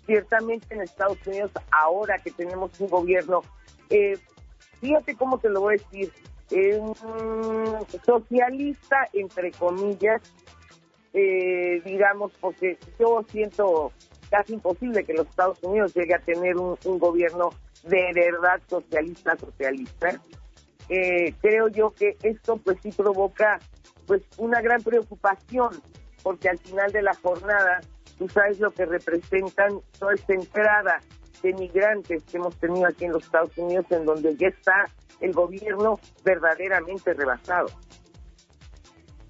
Ciertamente 0.05 0.75
en 0.75 0.81
Estados 0.81 1.25
Unidos, 1.25 1.51
ahora 1.71 2.17
que 2.17 2.31
tenemos 2.31 2.77
un 2.81 2.89
gobierno, 2.89 3.43
eh, 3.89 4.19
fíjate 4.81 5.15
cómo 5.15 5.37
te 5.37 5.47
lo 5.47 5.61
voy 5.61 5.75
a 5.75 5.77
decir, 5.77 6.11
eh, 6.51 6.77
un 6.77 7.77
socialista, 8.05 9.07
entre 9.13 9.51
comillas, 9.51 10.21
eh, 11.13 11.81
digamos, 11.85 12.33
porque 12.41 12.77
yo 12.99 13.23
siento 13.29 13.93
casi 14.29 14.55
imposible 14.55 15.05
que 15.05 15.13
los 15.13 15.29
Estados 15.29 15.63
Unidos 15.63 15.93
llegue 15.93 16.15
a 16.15 16.19
tener 16.19 16.57
un, 16.57 16.77
un 16.83 16.99
gobierno 16.99 17.51
de 17.83 18.11
verdad 18.13 18.61
socialista, 18.67 19.37
socialista. 19.37 20.19
Eh, 20.89 21.33
creo 21.41 21.69
yo 21.69 21.91
que 21.91 22.17
esto 22.21 22.57
pues 22.57 22.79
sí 22.83 22.91
provoca 22.91 23.61
pues 24.05 24.21
una 24.37 24.61
gran 24.61 24.81
preocupación, 24.81 25.69
porque 26.21 26.49
al 26.49 26.57
final 26.57 26.91
de 26.91 27.01
la 27.01 27.13
jornada, 27.15 27.81
tú 28.17 28.27
sabes 28.29 28.59
lo 28.59 28.71
que 28.71 28.85
representan 28.85 29.79
toda 29.99 30.13
esta 30.13 30.33
entrada 30.33 31.01
de 31.41 31.53
migrantes 31.53 32.23
que 32.23 32.37
hemos 32.37 32.55
tenido 32.57 32.87
aquí 32.87 33.05
en 33.05 33.11
los 33.11 33.23
Estados 33.23 33.57
Unidos, 33.57 33.85
en 33.89 34.05
donde 34.05 34.35
ya 34.35 34.47
está 34.47 34.85
el 35.19 35.33
gobierno 35.33 35.99
verdaderamente 36.23 37.13
rebasado. 37.13 37.67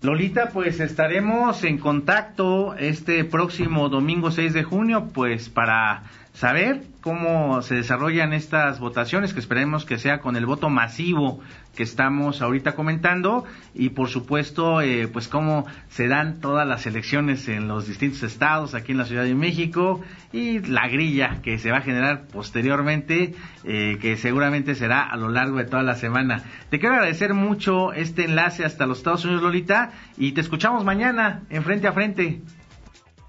Lolita, 0.02 0.50
pues 0.50 0.82
estaremos 0.82 1.64
en 1.64 1.78
contacto 1.78 2.76
este 2.76 3.24
próximo 3.24 3.88
domingo 3.88 4.32
6 4.32 4.54
de 4.54 4.64
junio, 4.64 5.08
pues 5.14 5.50
para 5.50 6.04
saber 6.34 6.84
cómo 7.02 7.62
se 7.62 7.76
desarrollan 7.76 8.34
estas 8.34 8.80
votaciones, 8.80 9.34
que 9.34 9.40
esperemos 9.40 9.86
que 9.86 9.98
sea 9.98 10.20
con 10.20 10.36
el 10.36 10.46
voto 10.46 10.70
masivo 10.70 11.42
que 11.76 11.84
estamos 11.84 12.42
ahorita 12.42 12.76
comentando 12.76 13.46
y 13.74 13.90
por 13.90 14.08
supuesto 14.08 14.82
eh, 14.82 15.08
pues 15.08 15.28
cómo 15.28 15.66
se 15.90 16.08
dan 16.08 16.40
todas 16.40 16.68
las 16.68 16.86
elecciones 16.86 17.48
en 17.48 17.68
los 17.68 17.88
distintos 17.88 18.22
estados 18.24 18.76
aquí 18.76 18.92
en 18.92 19.00
la 19.00 19.06
Ciudad 19.06 19.24
de 19.24 19.34
México 19.34 20.02
y 20.32 20.60
la 20.60 20.88
grilla 20.88 21.42
que 21.42 21.58
se 21.58 21.72
va 21.72 21.78
a 21.78 21.82
generar 21.82 22.28
posteriormente 22.28 23.34
eh, 23.64 23.98
que 24.00 24.18
seguramente 24.18 24.76
será 24.76 25.02
a 25.02 25.18
lo 25.18 25.30
largo 25.30 25.58
de 25.58 25.66
toda 25.66 25.84
la 25.84 25.96
semana. 25.96 26.44
Te 26.70 26.80
quiero 26.80 26.96
agradecer 26.96 27.34
mucho 27.34 27.92
este 27.94 28.26
enlace 28.26 28.66
hasta 28.66 28.86
los 28.86 29.00
Estados 29.00 29.26
Unidos 29.26 29.44
Lolita 29.44 29.92
y 30.18 30.34
te 30.34 30.42
escuchamos 30.42 30.86
mañana 30.86 31.42
en 31.50 31.64
frente 31.64 31.88
a 31.88 31.94
frente. 31.94 32.42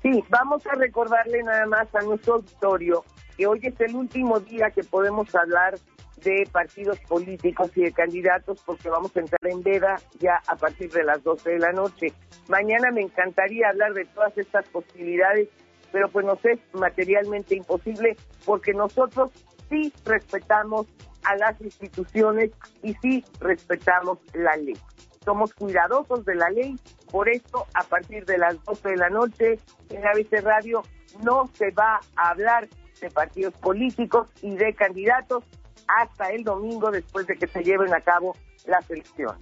Sí, 0.04 0.22
vamos 0.28 0.66
a 0.66 0.74
recordarle 0.74 1.42
nada 1.42 1.64
más 1.64 1.94
a 1.94 2.02
nuestro 2.02 2.34
auditorio 2.34 3.02
que 3.38 3.46
hoy 3.46 3.58
es 3.62 3.80
el 3.80 3.96
último 3.96 4.38
día 4.38 4.70
que 4.70 4.84
podemos 4.84 5.34
hablar 5.34 5.78
de 6.22 6.46
partidos 6.52 6.98
políticos 7.08 7.70
y 7.74 7.84
de 7.84 7.92
candidatos 7.92 8.62
porque 8.66 8.90
vamos 8.90 9.16
a 9.16 9.20
entrar 9.20 9.40
en 9.50 9.62
veda 9.62 9.96
ya 10.20 10.42
a 10.46 10.56
partir 10.56 10.92
de 10.92 11.04
las 11.04 11.24
12 11.24 11.52
de 11.52 11.58
la 11.58 11.72
noche. 11.72 12.12
Mañana 12.48 12.90
me 12.90 13.00
encantaría 13.00 13.70
hablar 13.70 13.94
de 13.94 14.04
todas 14.04 14.36
estas 14.36 14.68
posibilidades, 14.68 15.48
pero 15.90 16.10
pues 16.10 16.26
nos 16.26 16.44
es 16.44 16.60
materialmente 16.74 17.56
imposible 17.56 18.14
porque 18.44 18.74
nosotros 18.74 19.30
sí 19.70 19.90
respetamos 20.04 20.86
a 21.22 21.34
las 21.36 21.58
instituciones 21.62 22.50
y 22.82 22.92
sí 23.00 23.24
respetamos 23.40 24.18
la 24.34 24.54
ley. 24.56 24.76
Somos 25.24 25.54
cuidadosos 25.54 26.24
de 26.24 26.34
la 26.34 26.50
ley, 26.50 26.76
por 27.10 27.28
eso 27.28 27.66
a 27.74 27.82
partir 27.84 28.24
de 28.24 28.38
las 28.38 28.62
12 28.64 28.90
de 28.90 28.96
la 28.96 29.08
noche 29.08 29.58
en 29.90 30.06
ABC 30.06 30.42
Radio 30.42 30.82
no 31.22 31.50
se 31.54 31.70
va 31.70 32.00
a 32.16 32.30
hablar 32.30 32.68
de 33.00 33.10
partidos 33.10 33.54
políticos 33.54 34.28
y 34.42 34.54
de 34.56 34.74
candidatos 34.74 35.44
hasta 35.86 36.30
el 36.30 36.44
domingo 36.44 36.90
después 36.90 37.26
de 37.26 37.36
que 37.36 37.46
se 37.46 37.62
lleven 37.62 37.92
a 37.94 38.00
cabo 38.00 38.36
las 38.66 38.88
elecciones. 38.90 39.40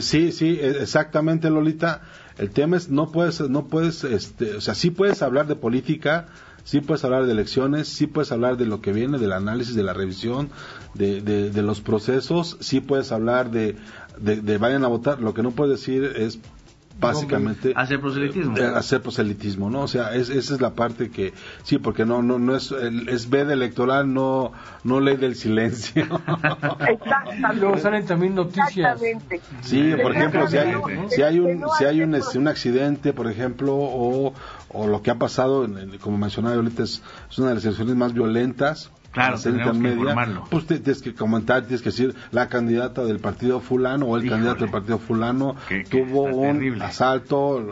Sí, 0.00 0.32
sí, 0.32 0.58
eh, 0.60 0.78
exactamente, 0.80 1.50
Lolita. 1.50 2.02
El 2.38 2.50
tema 2.50 2.76
es 2.76 2.88
no 2.88 3.12
puedes, 3.12 3.40
no 3.40 3.66
puedes, 3.66 4.04
este, 4.04 4.56
o 4.56 4.60
sea, 4.60 4.74
sí 4.74 4.90
puedes 4.90 5.22
hablar 5.22 5.46
de 5.46 5.56
política, 5.56 6.26
sí 6.64 6.80
puedes 6.80 7.04
hablar 7.04 7.26
de 7.26 7.32
elecciones, 7.32 7.88
sí 7.88 8.06
puedes 8.06 8.32
hablar 8.32 8.56
de 8.56 8.66
lo 8.66 8.80
que 8.80 8.92
viene, 8.92 9.18
del 9.18 9.32
análisis, 9.32 9.74
de 9.74 9.82
la 9.84 9.92
revisión, 9.92 10.50
de, 10.94 11.20
de, 11.20 11.50
de 11.50 11.62
los 11.62 11.80
procesos, 11.80 12.56
sí 12.60 12.80
puedes 12.80 13.12
hablar 13.12 13.50
de, 13.50 13.76
de, 14.18 14.40
de 14.40 14.58
vayan 14.58 14.84
a 14.84 14.88
votar. 14.88 15.20
Lo 15.20 15.34
que 15.34 15.42
no 15.42 15.52
puedes 15.52 15.78
decir 15.78 16.04
es 16.16 16.40
básicamente 16.98 17.72
Hacer 17.76 18.00
proselitismo. 18.00 18.56
eh, 18.56 18.64
hacer 18.74 19.02
proselitismo, 19.02 19.68
¿no? 19.70 19.82
O 19.82 19.88
sea, 19.88 20.14
es, 20.14 20.30
esa 20.30 20.54
es 20.54 20.60
la 20.60 20.74
parte 20.74 21.10
que 21.10 21.32
sí, 21.62 21.78
porque 21.78 22.04
no 22.06 22.22
no 22.22 22.38
no 22.38 22.56
es 22.56 22.70
el- 22.70 23.08
es 23.08 23.28
veda 23.30 23.52
electoral, 23.52 24.12
no 24.12 24.52
no 24.84 25.00
ley 25.00 25.16
del 25.16 25.34
silencio. 25.34 26.04
Exactamente. 26.88 27.56
Luego 27.60 27.78
salen 27.78 28.06
también 28.06 28.34
noticias. 28.34 28.70
Exactamente. 29.02 29.40
Sí, 29.62 29.92
por 30.00 30.12
ejemplo, 30.12 30.46
si 30.48 30.56
hay, 30.58 30.74
si 31.10 31.22
hay 31.22 31.38
un, 31.40 31.64
si 31.78 31.84
hay 31.84 32.02
un, 32.02 32.14
este, 32.14 32.38
un 32.38 32.48
accidente, 32.48 33.12
por 33.12 33.28
ejemplo, 33.30 33.74
o, 33.76 34.34
o 34.68 34.86
lo 34.86 35.02
que 35.02 35.10
ha 35.10 35.16
pasado, 35.18 35.68
como 36.00 36.18
mencionaba 36.18 36.54
ahorita, 36.56 36.82
es, 36.84 37.02
es 37.30 37.38
una 37.38 37.48
de 37.50 37.54
las 37.56 37.64
elecciones 37.64 37.96
más 37.96 38.12
violentas. 38.12 38.90
Claro, 39.14 39.32
la 39.32 39.38
ciencia 39.38 39.64
tendremos 39.64 39.76
que 39.76 39.82
media, 39.82 40.00
informarlo. 40.00 40.44
Pues 40.50 40.66
tienes 40.66 41.00
que 41.00 41.14
comentar, 41.14 41.62
tienes 41.62 41.80
que 41.80 41.90
decir, 41.90 42.14
la 42.32 42.48
candidata 42.48 43.04
del 43.04 43.20
partido 43.20 43.60
fulano 43.60 44.06
o 44.06 44.16
el 44.16 44.24
Híjole. 44.24 44.30
candidato 44.30 44.60
del 44.64 44.70
partido 44.70 44.98
fulano 44.98 45.56
tuvo 45.88 46.24
un 46.24 46.58
terrible. 46.58 46.84
asalto, 46.84 47.64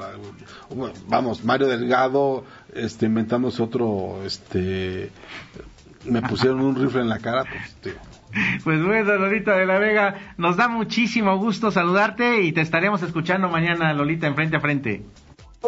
vamos, 1.09 1.45
Mario 1.45 1.67
Delgado, 1.67 2.45
este, 2.75 3.07
inventándose 3.07 3.63
otro, 3.63 4.23
este, 4.25 5.11
me 6.07 6.23
pusieron 6.23 6.61
un 6.61 6.77
rifle 6.77 7.01
en 7.03 7.09
la 7.09 7.19
cara, 7.19 7.45
pues, 7.45 7.75
tío. 7.83 7.93
Pues 8.65 8.83
bueno, 8.83 9.15
Lolita 9.17 9.57
de 9.57 9.67
la 9.67 9.79
Vega, 9.79 10.35
nos 10.39 10.57
da 10.57 10.69
muchísimo 10.69 11.37
gusto 11.37 11.71
saludarte 11.71 12.41
y 12.43 12.53
te 12.53 12.63
estaremos 12.63 13.03
escuchando 13.03 13.51
mañana, 13.51 13.93
Lolita, 13.93 14.27
en 14.27 14.35
frente 14.35 14.57
a 14.57 14.61
frente. 14.61 15.03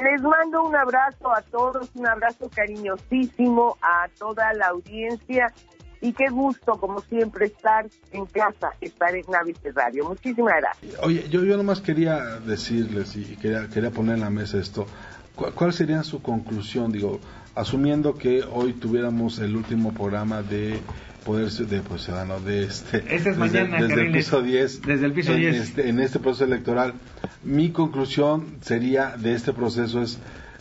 Les 0.02 0.22
mando 0.22 0.64
un 0.64 0.74
abrazo 0.74 1.32
a 1.32 1.42
todos, 1.42 1.90
un 1.94 2.06
abrazo 2.06 2.50
cariñosísimo 2.54 3.76
a 3.80 4.08
toda 4.18 4.52
la 4.54 4.66
audiencia 4.66 5.52
y 6.00 6.12
qué 6.12 6.28
gusto, 6.30 6.72
como 6.78 7.00
siempre, 7.00 7.46
estar 7.46 7.86
en 8.12 8.26
casa, 8.26 8.72
estar 8.80 9.14
en 9.14 9.24
Navis 9.30 9.56
Radio. 9.74 10.08
Muchísimas 10.08 10.54
gracias. 10.60 11.02
Oye, 11.02 11.26
yo, 11.30 11.44
yo 11.44 11.56
nomás 11.56 11.80
quería 11.80 12.40
decirles 12.40 13.16
y 13.16 13.36
quería, 13.36 13.68
quería 13.68 13.90
poner 13.90 14.16
en 14.16 14.20
la 14.20 14.30
mesa 14.30 14.58
esto. 14.58 14.86
¿Cuál, 15.34 15.72
sería 15.72 16.02
su 16.02 16.20
conclusión? 16.20 16.92
Digo, 16.92 17.20
asumiendo 17.54 18.14
que 18.16 18.42
hoy 18.42 18.74
tuviéramos 18.74 19.38
el 19.38 19.56
último 19.56 19.92
programa 19.94 20.42
de 20.42 20.78
Poder 21.24 21.48
pues, 21.88 22.02
Ciudadano, 22.02 22.40
de 22.40 22.64
este. 22.64 22.98
Este 22.98 23.14
es 23.14 23.24
desde, 23.24 23.38
mañana, 23.38 23.80
desde 23.80 24.02
el 24.02 24.12
piso 24.12 24.42
10. 24.42 24.82
Desde 24.82 25.06
el 25.06 25.12
piso 25.12 25.32
en 25.32 25.40
10. 25.40 25.56
Este, 25.56 25.88
en 25.88 26.00
este 26.00 26.18
proceso 26.18 26.44
electoral. 26.44 26.94
Mi 27.42 27.70
conclusión 27.70 28.58
sería 28.60 29.16
de 29.16 29.34
este 29.34 29.52
proceso 29.52 30.02
es: 30.02 30.18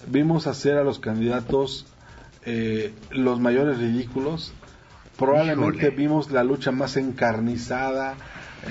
vimos 0.07 0.47
hacer 0.47 0.77
a 0.77 0.83
los 0.83 0.99
candidatos 0.99 1.85
eh, 2.45 2.93
los 3.11 3.39
mayores 3.39 3.77
ridículos. 3.77 4.53
Probablemente 5.17 5.87
Híjole. 5.87 5.95
vimos 5.95 6.31
la 6.31 6.43
lucha 6.43 6.71
más 6.71 6.97
encarnizada 6.97 8.15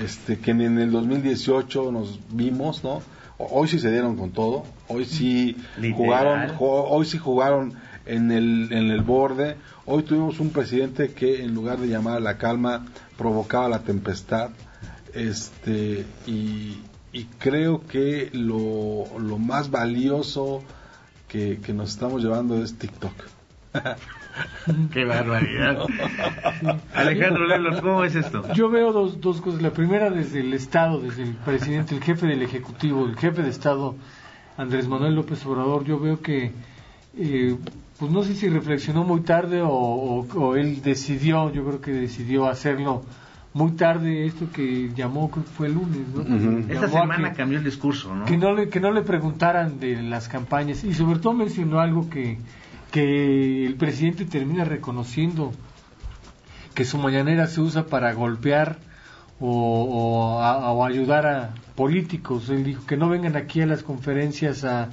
este, 0.03 0.39
que 0.39 0.51
en 0.51 0.77
el 0.79 0.91
2018 0.91 1.91
nos 1.91 2.19
vimos, 2.31 2.83
¿no? 2.83 3.01
Hoy 3.37 3.67
sí 3.67 3.79
se 3.79 3.91
dieron 3.91 4.15
con 4.15 4.31
todo, 4.31 4.63
hoy 4.87 5.05
sí 5.05 5.57
Literal. 5.77 5.93
jugaron, 5.97 6.51
hoy 6.59 7.05
sí 7.05 7.17
jugaron 7.17 7.73
en 8.05 8.31
el, 8.31 8.69
en 8.71 8.91
el 8.91 9.01
borde, 9.01 9.55
hoy 9.85 10.03
tuvimos 10.03 10.39
un 10.39 10.49
presidente 10.49 11.13
que 11.13 11.43
en 11.43 11.53
lugar 11.53 11.77
de 11.79 11.87
llamar 11.87 12.17
a 12.17 12.19
la 12.19 12.37
calma 12.37 12.85
provocaba 13.17 13.69
la 13.69 13.79
tempestad, 13.79 14.51
este, 15.13 16.05
y, 16.25 16.79
y 17.11 17.25
creo 17.39 17.85
que 17.87 18.29
lo, 18.33 19.05
lo 19.19 19.37
más 19.37 19.69
valioso 19.69 20.63
que, 21.27 21.59
que 21.59 21.73
nos 21.73 21.91
estamos 21.91 22.23
llevando 22.23 22.61
es 22.61 22.77
TikTok. 22.77 23.13
Qué 24.91 25.05
barbaridad. 25.05 25.85
Alejandro 26.93 27.45
Lelo, 27.45 27.81
¿cómo 27.81 28.03
es 28.03 28.15
esto? 28.15 28.51
Yo 28.53 28.69
veo 28.69 28.91
dos, 28.91 29.21
dos 29.21 29.41
cosas. 29.41 29.61
La 29.61 29.71
primera 29.71 30.09
desde 30.09 30.39
el 30.39 30.53
Estado, 30.53 30.99
desde 30.99 31.23
el 31.23 31.33
presidente, 31.35 31.95
el 31.95 32.03
jefe 32.03 32.27
del 32.27 32.41
Ejecutivo, 32.41 33.05
el 33.05 33.15
jefe 33.15 33.43
de 33.43 33.49
Estado, 33.49 33.95
Andrés 34.57 34.87
Manuel 34.87 35.15
López 35.15 35.45
Obrador, 35.45 35.83
yo 35.85 35.99
veo 35.99 36.21
que, 36.21 36.51
eh, 37.17 37.57
pues 38.03 38.11
no 38.11 38.21
sé 38.23 38.35
si 38.35 38.49
reflexionó 38.49 39.05
muy 39.05 39.21
tarde 39.21 39.61
o, 39.61 39.69
o- 39.69 40.27
o 40.37 40.55
él 40.57 40.81
decidió, 40.81 41.49
yo 41.53 41.63
creo 41.63 41.79
que 41.79 41.91
decidió 41.91 42.49
hacerlo 42.49 43.03
muy 43.53 43.71
tarde, 43.71 44.25
esto 44.25 44.47
que 44.51 44.91
llamó, 44.93 45.31
creo 45.31 45.45
que 45.45 45.51
fue 45.51 45.67
el 45.67 45.75
lunes. 45.75 45.99
Esta 46.67 46.87
semana 46.89 47.29
que- 47.31 47.37
cambió 47.37 47.59
el 47.59 47.63
discurso, 47.63 48.13
¿no? 48.13 48.25
que 48.25 48.35
no 48.37 48.53
le 48.53 48.67
que 48.67 48.81
no 48.81 48.91
le 48.91 49.03
preguntaran 49.03 49.79
de 49.79 50.01
las 50.01 50.27
campañas 50.27 50.83
y 50.83 50.93
sobre 50.93 51.19
todo 51.19 51.31
mencionó 51.31 51.79
algo 51.79 52.09
que 52.09 52.39
que 52.91 53.65
el 53.65 53.75
presidente 53.75 54.25
termina 54.25 54.65
reconociendo 54.65 55.53
que 56.73 56.83
su 56.83 56.97
mañanera 56.97 57.47
se 57.47 57.61
usa 57.61 57.85
para 57.85 58.11
golpear 58.13 58.79
o, 59.39 59.47
o 59.49 60.41
a- 60.41 60.71
o 60.73 60.83
ayudar 60.83 61.25
a 61.25 61.53
políticos 61.75 62.49
él 62.49 62.65
dijo 62.65 62.85
que 62.85 62.97
no 62.97 63.07
vengan 63.07 63.37
aquí 63.37 63.61
a 63.61 63.65
las 63.65 63.81
conferencias 63.81 64.65
a 64.65 64.89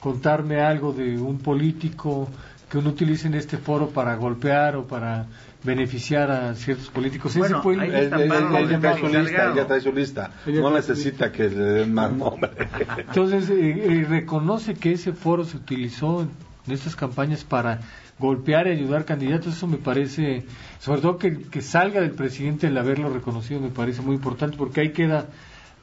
contarme 0.00 0.60
algo 0.60 0.92
de 0.92 1.16
un 1.18 1.38
político 1.38 2.28
que 2.74 2.82
no 2.82 2.90
utilicen 2.90 3.34
este 3.34 3.56
foro 3.56 3.90
para 3.90 4.16
golpear 4.16 4.74
o 4.74 4.84
para 4.86 5.26
beneficiar 5.62 6.30
a 6.30 6.54
ciertos 6.56 6.88
políticos 6.90 7.30
Ese 7.32 7.38
Bueno, 7.38 7.62
fue 7.62 7.74
el- 7.74 7.80
ahí 7.80 7.90
ya 7.92 8.80
trae 8.80 8.98
su 8.98 9.06
lista, 9.06 9.22
Salgado. 9.22 9.56
ya 9.56 9.66
trae 9.66 9.80
su 9.80 9.92
lista. 9.92 10.30
Ella 10.46 10.60
No 10.60 10.70
necesita 10.72 11.30
que 11.32 11.44
le 11.48 11.54
den 11.64 11.94
más 11.94 12.12
nombre. 12.12 12.50
Entonces, 12.98 13.48
eh, 13.50 13.84
eh, 14.00 14.06
reconoce 14.08 14.74
que 14.74 14.92
ese 14.92 15.12
foro 15.12 15.44
se 15.44 15.56
utilizó 15.56 16.22
en 16.66 16.72
estas 16.72 16.96
campañas 16.96 17.44
para 17.44 17.80
golpear 18.18 18.66
y 18.66 18.70
ayudar 18.70 19.04
candidatos. 19.04 19.56
Eso 19.56 19.66
me 19.68 19.76
parece, 19.76 20.44
sobre 20.80 21.00
todo 21.00 21.16
que, 21.18 21.42
que 21.42 21.62
salga 21.62 22.00
del 22.00 22.10
presidente 22.10 22.66
el 22.66 22.76
haberlo 22.76 23.08
reconocido, 23.08 23.60
me 23.60 23.68
parece 23.70 24.02
muy 24.02 24.16
importante 24.16 24.56
porque 24.56 24.80
ahí 24.80 24.90
queda 24.90 25.26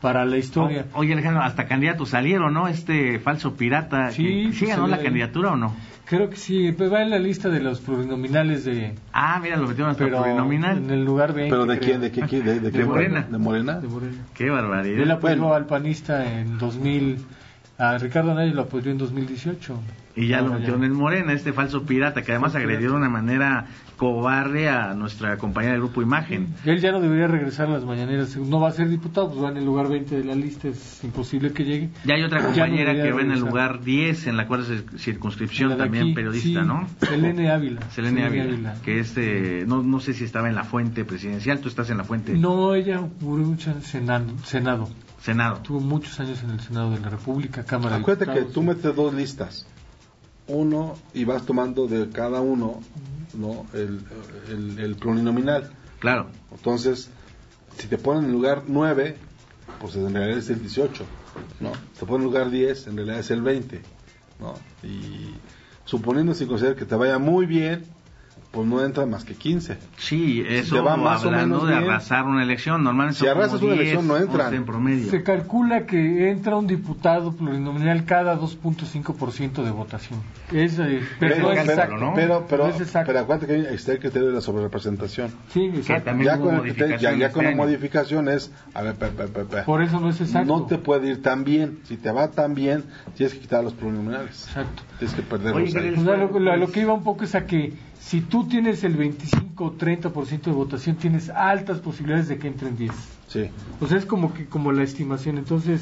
para 0.01 0.25
la 0.25 0.37
historia. 0.37 0.85
O- 0.93 0.99
Oye, 0.99 1.13
Alejandro, 1.13 1.41
hasta 1.43 1.67
candidatos 1.67 2.09
salieron, 2.09 2.53
¿no? 2.53 2.67
Este 2.67 3.19
falso 3.19 3.53
pirata. 3.55 4.11
Sí, 4.11 4.43
pues, 4.47 4.57
¿Sí 4.57 4.65
ganó 4.65 4.87
la 4.87 4.99
candidatura 5.01 5.51
o 5.51 5.55
no? 5.55 5.75
Creo 6.11 6.29
que 6.29 6.35
sí, 6.35 6.73
pues 6.73 6.91
va 6.91 7.01
en 7.03 7.09
la 7.09 7.19
lista 7.19 7.47
de 7.47 7.61
los 7.61 7.79
plurinominales 7.79 8.65
de. 8.65 8.95
Ah, 9.13 9.39
mira, 9.41 9.55
lo 9.55 9.65
metieron 9.65 9.91
hasta 9.91 10.03
Pero 10.03 10.17
plurinominal. 10.21 10.77
en 10.79 10.89
el 10.89 11.05
lugar 11.05 11.31
20. 11.33 11.49
¿Pero 11.49 11.65
de 11.65 11.79
creo, 11.79 11.89
quién? 11.89 12.01
¿De 12.01 12.11
qué? 12.11 12.21
¿De, 12.25 12.41
de, 12.55 12.59
De 12.69 12.71
qué? 12.73 12.83
Morena. 12.83 13.25
¿De 13.31 13.37
Morena? 13.37 13.79
de 13.79 13.87
Morena. 13.87 14.17
Qué 14.33 14.49
barbaridad. 14.49 15.01
Él 15.03 15.09
apoyó 15.09 15.37
Bueno. 15.37 15.53
al 15.53 15.65
panista 15.67 16.29
en 16.39 16.57
2000. 16.57 17.17
A 17.81 17.97
Ricardo 17.97 18.31
Anaya 18.31 18.53
lo 18.53 18.61
apoyó 18.61 18.91
en 18.91 18.99
2018. 18.99 19.75
Y 20.15 20.27
ya 20.27 20.41
lo 20.41 20.53
metieron 20.53 20.83
en 20.83 20.93
Morena, 20.93 21.33
este 21.33 21.51
falso 21.51 21.83
pirata, 21.83 22.21
que 22.21 22.31
además 22.33 22.53
agredió 22.53 22.91
de 22.91 22.97
una 22.97 23.09
manera 23.09 23.65
cobarde 23.97 24.67
a 24.69 24.93
nuestra 24.93 25.37
compañera 25.37 25.73
del 25.73 25.81
grupo 25.81 26.01
Imagen. 26.01 26.49
Él 26.65 26.79
ya 26.79 26.91
no 26.91 26.99
debería 26.99 27.27
regresar 27.27 27.69
a 27.69 27.71
las 27.71 27.85
mañaneras. 27.85 28.35
No 28.37 28.59
va 28.59 28.69
a 28.69 28.71
ser 28.71 28.89
diputado, 28.89 29.29
pues 29.31 29.43
va 29.43 29.49
en 29.49 29.57
el 29.57 29.65
lugar 29.65 29.87
20 29.89 30.17
de 30.17 30.23
la 30.23 30.35
lista. 30.35 30.67
Es 30.67 31.03
imposible 31.03 31.53
que 31.53 31.63
llegue. 31.63 31.89
Ya 32.03 32.15
hay 32.15 32.23
otra 32.23 32.39
no 32.39 32.45
compañera 32.47 32.93
que 32.93 33.11
va 33.11 33.21
en 33.21 33.31
el 33.31 33.39
lugar 33.39 33.81
10 33.83 34.27
en 34.27 34.37
la 34.37 34.45
cuarta 34.47 34.67
cir- 34.67 34.97
circunscripción, 34.99 35.75
también 35.77 36.03
aquí, 36.03 36.13
periodista, 36.13 36.61
sí, 36.61 36.67
¿no? 36.67 36.87
Selene 36.99 37.49
Ávila. 37.49 37.81
Selene 37.89 38.25
Ávila, 38.25 38.75
que 38.83 38.99
este, 38.99 39.63
no, 39.65 39.81
no 39.81 39.99
sé 39.99 40.13
si 40.13 40.23
estaba 40.25 40.49
en 40.49 40.55
la 40.55 40.65
fuente 40.65 41.03
presidencial, 41.05 41.59
tú 41.61 41.67
estás 41.69 41.89
en 41.89 41.97
la 41.97 42.03
fuente 42.03 42.33
No, 42.33 42.75
ella 42.75 43.01
murió 43.21 43.45
mucho 43.47 43.71
en 43.71 43.81
Senado, 43.81 44.25
Senado. 44.43 44.87
Senado. 45.21 45.59
Tuvo 45.61 45.79
muchos 45.79 46.19
años 46.19 46.41
en 46.43 46.51
el 46.51 46.59
Senado 46.59 46.91
de 46.91 46.99
la 46.99 47.09
República, 47.09 47.63
Cámara 47.63 47.95
de 47.97 48.01
Acuérdate 48.01 48.25
que 48.25 48.39
Diputados. 48.39 48.53
tú 48.53 48.63
metes 48.63 48.95
dos 48.95 49.13
listas. 49.13 49.65
Uno 50.47 50.95
y 51.13 51.23
vas 51.23 51.45
tomando 51.45 51.87
de 51.87 52.09
cada 52.09 52.41
uno 52.41 52.81
no 53.33 53.65
el, 53.73 54.01
el, 54.49 54.79
el 54.79 54.95
plurinominal. 54.95 55.71
Claro. 55.99 56.27
Entonces, 56.51 57.09
si 57.77 57.87
te 57.87 57.97
ponen 57.97 58.25
en 58.25 58.31
lugar 58.31 58.63
9, 58.67 59.15
pues 59.79 59.95
en 59.95 60.13
realidad 60.13 60.39
es 60.39 60.49
el 60.49 60.59
18. 60.59 61.05
¿no? 61.59 61.71
Te 61.97 62.05
ponen 62.05 62.21
en 62.21 62.27
lugar 62.27 62.49
10, 62.49 62.87
en 62.87 62.95
realidad 62.97 63.19
es 63.19 63.31
el 63.31 63.41
20. 63.41 63.81
¿no? 64.39 64.55
Y 64.83 65.35
suponiendo 65.85 66.33
sin 66.33 66.47
considerar 66.47 66.75
que 66.77 66.85
te 66.85 66.95
vaya 66.95 67.19
muy 67.19 67.45
bien, 67.45 67.85
pues 68.51 68.67
no 68.67 68.83
entra 68.83 69.05
más 69.05 69.23
que 69.23 69.33
15. 69.33 69.77
Sí, 69.97 70.43
eso 70.45 70.75
te 70.75 70.81
va 70.81 70.97
más 70.97 71.23
o 71.23 71.31
menos 71.31 71.65
de 71.65 71.71
bien. 71.73 71.83
arrasar 71.89 72.25
una 72.25 72.43
elección. 72.43 72.83
Normalmente 72.83 73.19
Si 73.21 73.27
arrasas 73.27 73.61
una 73.61 73.73
10, 73.75 73.79
elección, 73.81 74.07
no 74.09 74.17
entran. 74.17 74.47
11 74.47 74.55
en 74.57 74.65
promedio. 74.65 75.09
Se 75.09 75.23
calcula 75.23 75.85
que 75.85 76.29
entra 76.29 76.57
un 76.57 76.67
diputado 76.67 77.31
plurinominal 77.31 78.03
cada 78.03 78.37
2.5% 78.37 79.63
de 79.63 79.71
votación. 79.71 80.19
Es, 80.51 80.77
eh, 80.79 81.01
pero, 81.19 81.37
no 81.39 81.51
es 81.51 81.55
cálculo, 81.57 81.71
exacto, 81.71 81.97
¿no? 81.97 82.13
pero, 82.13 82.45
pero, 82.49 82.63
No 82.67 82.69
es 82.73 82.81
exacto. 82.81 83.07
pero 83.07 83.19
acuérdate 83.19 83.47
que 83.47 83.73
está 83.73 83.93
el 83.93 83.99
criterio 83.99 84.27
de 84.27 84.33
la 84.33 84.41
sobrerepresentación. 84.41 85.31
Sí, 85.49 85.71
exacto. 85.73 86.11
Ya 86.21 86.37
con, 86.37 86.55
el 86.55 86.61
criterio- 86.61 86.97
ya, 86.97 87.11
este 87.11 87.31
con 87.31 87.43
la 87.43 87.49
año. 87.51 87.57
modificación 87.57 88.27
es, 88.27 88.51
a 88.73 88.81
ver, 88.81 88.95
pe, 88.95 89.07
pe, 89.07 89.27
pe, 89.27 89.45
pe. 89.45 89.61
Por 89.63 89.81
eso 89.81 89.99
no 89.99 90.09
es 90.09 90.19
exacto. 90.19 90.47
no 90.59 90.65
te 90.65 90.77
puede 90.77 91.07
ir 91.09 91.21
tan 91.21 91.45
bien. 91.45 91.79
Si 91.83 91.95
te 91.97 92.11
va 92.11 92.29
tan 92.31 92.53
bien, 92.53 92.83
tienes 93.15 93.33
que 93.33 93.39
quitar 93.39 93.63
los 93.63 93.73
plurinominales. 93.73 94.45
Exacto. 94.47 94.83
Tienes 95.01 95.15
que 95.15 95.23
perderlos 95.23 95.55
Oye, 95.55 95.65
ahí. 95.65 95.73
Gabriel, 95.73 95.95
Pues 95.95 96.07
a 96.07 96.15
lo, 96.17 96.39
lo- 96.39 96.51
a 96.51 96.57
lo 96.57 96.71
que 96.71 96.81
iba 96.81 96.93
un 96.93 97.03
poco 97.03 97.23
es 97.23 97.33
a 97.33 97.47
que 97.47 97.73
si 97.99 98.21
tú 98.21 98.47
tienes 98.47 98.83
el 98.83 98.95
25 98.95 99.63
o 99.65 99.71
30% 99.73 100.41
de 100.43 100.51
votación, 100.51 100.95
tienes 100.97 101.31
altas 101.31 101.79
posibilidades 101.79 102.27
de 102.27 102.37
que 102.37 102.47
entren 102.47 102.77
10. 102.77 102.91
Sí. 103.27 103.49
O 103.79 103.87
sea, 103.87 103.97
es 103.97 104.05
como 104.05 104.31
que 104.31 104.45
como 104.45 104.71
la 104.71 104.83
estimación. 104.83 105.39
Entonces, 105.39 105.81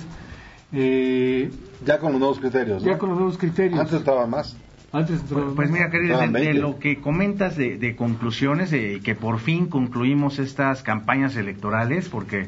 eh, 0.72 1.52
Ya 1.86 2.00
con 2.00 2.12
los 2.14 2.20
nuevos 2.20 2.40
criterios. 2.40 2.82
¿no? 2.82 2.90
ya 2.90 2.98
con 2.98 3.10
los 3.10 3.18
nuevos 3.18 3.38
criterios. 3.38 3.78
Antes 3.78 3.96
estaba 4.00 4.26
más. 4.26 4.56
Antes 4.94 5.22
Pues, 5.30 5.46
pues 5.54 5.70
mira, 5.70 5.90
querido, 5.92 6.18
de, 6.18 6.28
de 6.28 6.32
20. 6.34 6.54
lo 6.62 6.80
que 6.80 7.02
comentas 7.02 7.58
de, 7.58 7.78
de 7.78 7.96
conclusiones, 7.98 8.72
de 8.72 9.02
que 9.04 9.16
por 9.16 9.40
fin 9.40 9.68
concluimos 9.68 10.40
estas 10.40 10.82
campañas 10.82 11.36
electorales, 11.36 12.08
porque 12.10 12.48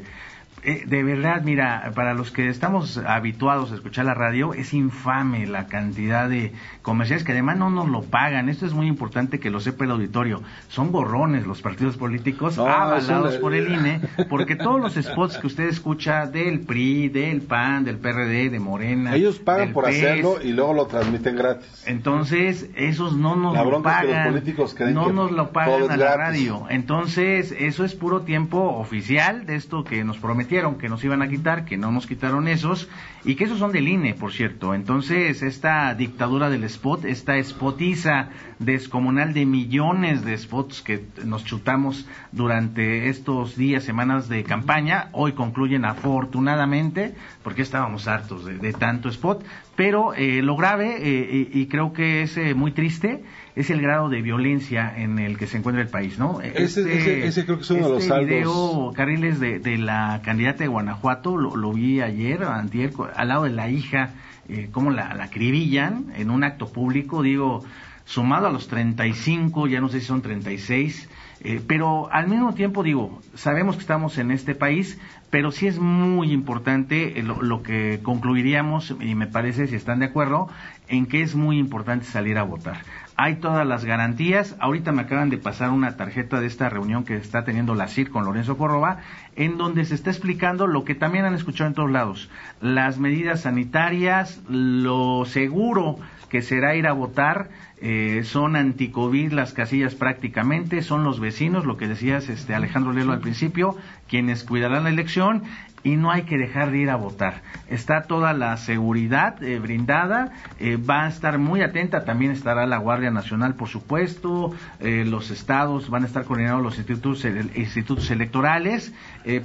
eh, 0.64 0.84
de 0.86 1.02
verdad, 1.02 1.42
mira, 1.42 1.90
para 1.94 2.14
los 2.14 2.30
que 2.30 2.48
estamos 2.48 2.98
habituados 2.98 3.72
a 3.72 3.74
escuchar 3.74 4.04
la 4.04 4.14
radio, 4.14 4.54
es 4.54 4.72
infame 4.74 5.46
la 5.46 5.66
cantidad 5.66 6.28
de 6.28 6.52
comerciales 6.82 7.24
que 7.24 7.32
además 7.32 7.56
no 7.58 7.70
nos 7.70 7.88
lo 7.88 8.02
pagan. 8.02 8.48
Esto 8.48 8.66
es 8.66 8.72
muy 8.72 8.86
importante 8.86 9.40
que 9.40 9.50
lo 9.50 9.60
sepa 9.60 9.84
el 9.84 9.90
auditorio. 9.90 10.42
Son 10.68 10.92
borrones 10.92 11.46
los 11.46 11.62
partidos 11.62 11.96
políticos 11.96 12.56
No, 12.56 12.66
avalados 12.66 13.36
por 13.38 13.54
el 13.54 13.72
INE, 13.72 14.00
porque 14.28 14.56
todos 14.56 14.80
los 14.80 14.94
spots 14.94 15.38
que 15.38 15.46
usted 15.48 15.64
escucha 15.68 16.26
del 16.26 16.60
PRI, 16.60 17.08
del 17.08 17.42
PAN, 17.42 17.84
del 17.84 17.98
PRD, 17.98 18.50
de 18.50 18.60
Morena, 18.60 19.14
Ellos 19.16 19.38
pagan 19.38 19.72
por 19.72 19.84
PES, 19.84 19.96
hacerlo 19.96 20.36
y 20.42 20.52
luego 20.52 20.74
lo 20.74 20.86
transmiten 20.86 21.36
gratis. 21.36 21.84
entonces, 21.86 22.70
esos 22.76 23.16
no 23.16 23.36
nos 23.36 23.54
La 23.54 23.64
lo 23.64 23.68
es 23.78 23.82
que 23.82 24.06
los 24.06 24.14
pagan. 24.14 24.28
políticos 24.32 24.74
creen 24.74 24.94
no 24.94 25.06
que 25.06 25.12
nos 25.12 25.30
lo 25.32 25.50
pagan 25.52 25.82
a 25.90 25.96
la 25.96 26.16
gratis. 26.16 26.18
radio. 26.18 26.66
Entonces, 26.70 27.54
eso 27.58 27.84
es 27.84 27.94
puro 27.94 28.22
tiempo 28.22 28.58
oficial 28.76 29.46
de 29.46 29.56
esto 29.56 29.84
que 29.84 30.04
nos 30.04 30.18
que 30.52 30.88
nos 30.90 31.02
iban 31.02 31.22
a 31.22 31.28
quitar, 31.28 31.64
que 31.64 31.78
no 31.78 31.90
nos 31.90 32.06
quitaron 32.06 32.46
esos, 32.46 32.88
y 33.24 33.36
que 33.36 33.44
esos 33.44 33.58
son 33.58 33.72
del 33.72 33.88
INE, 33.88 34.12
por 34.12 34.32
cierto. 34.32 34.74
Entonces, 34.74 35.42
esta 35.42 35.94
dictadura 35.94 36.50
del 36.50 36.64
spot, 36.64 37.06
esta 37.06 37.42
spotiza 37.42 38.28
descomunal 38.58 39.32
de 39.32 39.46
millones 39.46 40.24
de 40.24 40.36
spots 40.36 40.82
que 40.82 41.06
nos 41.24 41.44
chutamos 41.44 42.06
durante 42.32 43.08
estos 43.08 43.56
días, 43.56 43.84
semanas 43.84 44.28
de 44.28 44.44
campaña, 44.44 45.08
hoy 45.12 45.32
concluyen 45.32 45.86
afortunadamente, 45.86 47.14
porque 47.42 47.62
estábamos 47.62 48.06
hartos 48.06 48.44
de, 48.44 48.58
de 48.58 48.72
tanto 48.74 49.08
spot, 49.08 49.42
pero 49.74 50.12
eh, 50.12 50.42
lo 50.42 50.54
grave, 50.56 50.96
eh, 51.00 51.48
y, 51.50 51.60
y 51.60 51.66
creo 51.66 51.94
que 51.94 52.22
es 52.22 52.36
eh, 52.36 52.54
muy 52.54 52.72
triste, 52.72 53.24
es 53.54 53.70
el 53.70 53.80
grado 53.82 54.08
de 54.08 54.22
violencia 54.22 54.92
en 54.96 55.18
el 55.18 55.36
que 55.38 55.46
se 55.46 55.58
encuentra 55.58 55.82
el 55.82 55.88
país, 55.88 56.18
¿no? 56.18 56.40
Ese- 56.40 56.62
ese- 56.96 57.26
ese 57.26 57.44
creo 57.44 57.58
que 57.58 57.62
es 57.64 57.70
uno 57.70 57.84
de 57.84 57.88
los 57.90 57.98
este 57.98 58.08
saldos. 58.08 58.26
video, 58.28 58.92
Carriles, 58.94 59.40
de, 59.40 59.58
de 59.58 59.76
la 59.78 60.20
candidata 60.24 60.58
de 60.64 60.68
Guanajuato, 60.68 61.36
lo, 61.36 61.56
lo 61.56 61.72
vi 61.72 62.00
ayer, 62.00 62.42
antier, 62.44 62.92
al 63.14 63.28
lado 63.28 63.44
de 63.44 63.50
la 63.50 63.68
hija, 63.68 64.10
eh, 64.48 64.68
cómo 64.72 64.90
la, 64.90 65.14
la 65.14 65.24
acribillan 65.24 66.06
en 66.16 66.30
un 66.30 66.44
acto 66.44 66.72
público, 66.72 67.22
digo, 67.22 67.64
sumado 68.04 68.46
a 68.48 68.50
los 68.50 68.68
35, 68.68 69.66
ya 69.68 69.80
no 69.80 69.88
sé 69.88 70.00
si 70.00 70.06
son 70.06 70.22
36, 70.22 71.08
eh, 71.44 71.60
pero 71.66 72.10
al 72.12 72.28
mismo 72.28 72.52
tiempo 72.54 72.82
digo, 72.82 73.20
sabemos 73.34 73.76
que 73.76 73.82
estamos 73.82 74.18
en 74.18 74.30
este 74.30 74.54
país, 74.54 74.98
pero 75.30 75.50
sí 75.50 75.66
es 75.66 75.78
muy 75.78 76.32
importante 76.32 77.18
eh, 77.18 77.22
lo, 77.22 77.42
lo 77.42 77.62
que 77.62 78.00
concluiríamos, 78.02 78.94
y 79.00 79.14
me 79.14 79.26
parece, 79.26 79.66
si 79.66 79.76
están 79.76 80.00
de 80.00 80.06
acuerdo, 80.06 80.48
en 80.88 81.06
que 81.06 81.22
es 81.22 81.34
muy 81.34 81.58
importante 81.58 82.04
salir 82.04 82.38
a 82.38 82.42
votar. 82.42 82.78
Hay 83.16 83.36
todas 83.36 83.66
las 83.66 83.84
garantías. 83.84 84.56
Ahorita 84.58 84.92
me 84.92 85.02
acaban 85.02 85.30
de 85.30 85.38
pasar 85.38 85.70
una 85.70 85.96
tarjeta 85.96 86.40
de 86.40 86.46
esta 86.46 86.68
reunión 86.68 87.04
que 87.04 87.16
está 87.16 87.44
teniendo 87.44 87.74
la 87.74 87.88
CIR 87.88 88.10
con 88.10 88.24
Lorenzo 88.24 88.56
Córdoba, 88.56 88.98
en 89.36 89.58
donde 89.58 89.84
se 89.84 89.94
está 89.94 90.10
explicando 90.10 90.66
lo 90.66 90.84
que 90.84 90.94
también 90.94 91.24
han 91.24 91.34
escuchado 91.34 91.68
en 91.68 91.74
todos 91.74 91.90
lados. 91.90 92.30
Las 92.60 92.98
medidas 92.98 93.42
sanitarias, 93.42 94.40
lo 94.48 95.24
seguro 95.26 95.98
que 96.28 96.40
será 96.40 96.74
ir 96.74 96.86
a 96.86 96.94
votar, 96.94 97.50
eh, 97.82 98.22
son 98.24 98.56
anticovid 98.56 99.32
las 99.32 99.52
casillas 99.52 99.94
prácticamente, 99.94 100.80
son 100.80 101.04
los 101.04 101.20
vecinos, 101.20 101.66
lo 101.66 101.76
que 101.76 101.88
decías 101.88 102.28
este 102.30 102.54
Alejandro 102.54 102.92
Lelo 102.92 103.12
al 103.12 103.20
principio, 103.20 103.76
quienes 104.12 104.44
cuidarán 104.44 104.84
la 104.84 104.90
elección 104.90 105.42
y 105.84 105.96
no 105.96 106.10
hay 106.12 106.22
que 106.24 106.36
dejar 106.36 106.70
de 106.70 106.78
ir 106.78 106.90
a 106.90 106.96
votar. 106.96 107.40
Está 107.66 108.02
toda 108.02 108.34
la 108.34 108.56
seguridad 108.58 109.42
eh, 109.42 109.58
brindada, 109.58 110.30
eh, 110.60 110.76
va 110.76 111.06
a 111.06 111.08
estar 111.08 111.38
muy 111.38 111.62
atenta, 111.62 112.04
también 112.04 112.30
estará 112.30 112.66
la 112.66 112.76
Guardia 112.76 113.10
Nacional, 113.10 113.54
por 113.54 113.68
supuesto, 113.68 114.52
eh, 114.80 115.04
los 115.06 115.30
estados 115.30 115.88
van 115.88 116.02
a 116.02 116.06
estar 116.06 116.24
coordinados 116.24 116.62
los 116.62 116.76
institutos, 116.76 117.24
ele- 117.24 117.50
institutos 117.56 118.10
electorales, 118.10 118.94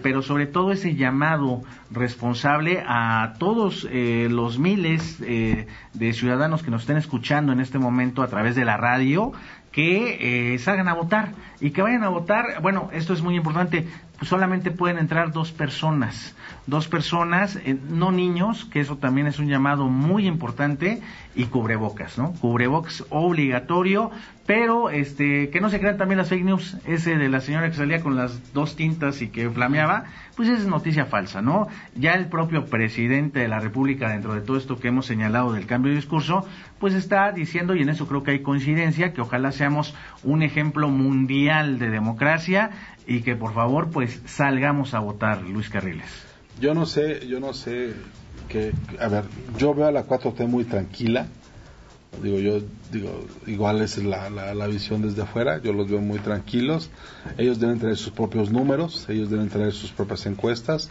pero 0.03 0.21
sobre 0.21 0.47
todo 0.47 0.71
ese 0.71 0.95
llamado 0.95 1.61
responsable 1.91 2.83
a 2.85 3.33
todos 3.39 3.87
los 3.91 4.57
miles 4.57 5.19
de 5.19 6.13
ciudadanos 6.13 6.63
que 6.63 6.71
nos 6.71 6.81
estén 6.81 6.97
escuchando 6.97 7.51
en 7.53 7.59
este 7.59 7.77
momento 7.77 8.23
a 8.23 8.27
través 8.27 8.55
de 8.55 8.65
la 8.65 8.75
radio, 8.77 9.31
que 9.71 10.57
salgan 10.59 10.87
a 10.87 10.95
votar 10.95 11.33
y 11.61 11.69
que 11.69 11.83
vayan 11.83 12.03
a 12.03 12.09
votar. 12.09 12.59
Bueno, 12.63 12.89
esto 12.91 13.13
es 13.13 13.21
muy 13.21 13.35
importante. 13.35 13.87
Solamente 14.21 14.71
pueden 14.71 14.97
entrar 14.97 15.31
dos 15.31 15.51
personas, 15.51 16.35
dos 16.65 16.87
personas, 16.87 17.55
eh, 17.57 17.77
no 17.89 18.11
niños, 18.11 18.65
que 18.65 18.79
eso 18.79 18.97
también 18.97 19.27
es 19.27 19.37
un 19.37 19.47
llamado 19.47 19.89
muy 19.89 20.25
importante, 20.25 21.01
y 21.37 21.45
cubrebocas, 21.45 22.17
¿no? 22.17 22.33
Cubrebocas 22.33 23.05
obligatorio, 23.11 24.09
pero 24.47 24.89
este 24.89 25.51
que 25.51 25.61
no 25.61 25.69
se 25.69 25.79
crean 25.79 25.97
también 25.97 26.17
las 26.17 26.29
fake 26.29 26.43
news, 26.43 26.77
ese 26.85 27.15
de 27.15 27.29
la 27.29 27.41
señora 27.41 27.69
que 27.69 27.75
salía 27.75 28.01
con 28.01 28.15
las 28.15 28.53
dos 28.53 28.75
tintas 28.75 29.21
y 29.21 29.27
que 29.27 29.47
flameaba, 29.51 30.05
pues 30.35 30.49
es 30.49 30.65
noticia 30.65 31.05
falsa, 31.05 31.43
¿no? 31.43 31.67
Ya 31.95 32.13
el 32.13 32.25
propio 32.25 32.65
presidente 32.65 33.39
de 33.39 33.47
la 33.47 33.59
República, 33.59 34.09
dentro 34.09 34.33
de 34.33 34.41
todo 34.41 34.57
esto 34.57 34.79
que 34.79 34.87
hemos 34.87 35.05
señalado 35.05 35.53
del 35.53 35.67
cambio 35.67 35.91
de 35.91 35.97
discurso, 35.97 36.43
pues 36.79 36.95
está 36.95 37.31
diciendo, 37.31 37.75
y 37.75 37.83
en 37.83 37.89
eso 37.89 38.07
creo 38.07 38.23
que 38.23 38.31
hay 38.31 38.39
coincidencia, 38.39 39.13
que 39.13 39.21
ojalá 39.21 39.51
seamos 39.51 39.93
un 40.23 40.41
ejemplo 40.41 40.89
mundial 40.89 41.77
de 41.77 41.91
democracia 41.91 42.71
y 43.05 43.21
que 43.21 43.35
por 43.35 43.53
favor 43.53 43.89
pues 43.91 44.06
salgamos 44.25 44.93
a 44.93 44.99
votar, 44.99 45.41
Luis 45.43 45.69
Carriles. 45.69 46.05
Yo 46.59 46.73
no 46.73 46.85
sé, 46.85 47.27
yo 47.27 47.39
no 47.39 47.53
sé 47.53 47.93
que, 48.49 48.71
a 48.99 49.07
ver, 49.07 49.23
yo 49.57 49.73
veo 49.73 49.87
a 49.87 49.91
la 49.91 50.05
4T 50.07 50.47
muy 50.47 50.63
tranquila. 50.63 51.27
Digo, 52.23 52.39
yo 52.39 52.61
digo, 52.91 53.25
igual 53.45 53.81
es 53.81 53.97
la, 54.03 54.29
la, 54.29 54.65
visión 54.67 55.01
desde 55.03 55.21
afuera, 55.21 55.61
yo 55.61 55.71
los 55.73 55.87
veo 55.89 56.01
muy 56.01 56.17
tranquilos. 56.19 56.89
Ellos 57.37 57.59
deben 57.59 57.79
tener 57.79 57.95
sus 57.97 58.11
propios 58.11 58.49
números, 58.51 59.05
ellos 59.09 59.29
deben 59.29 59.49
tener 59.49 59.71
sus 59.73 59.91
propias 59.91 60.25
encuestas. 60.25 60.89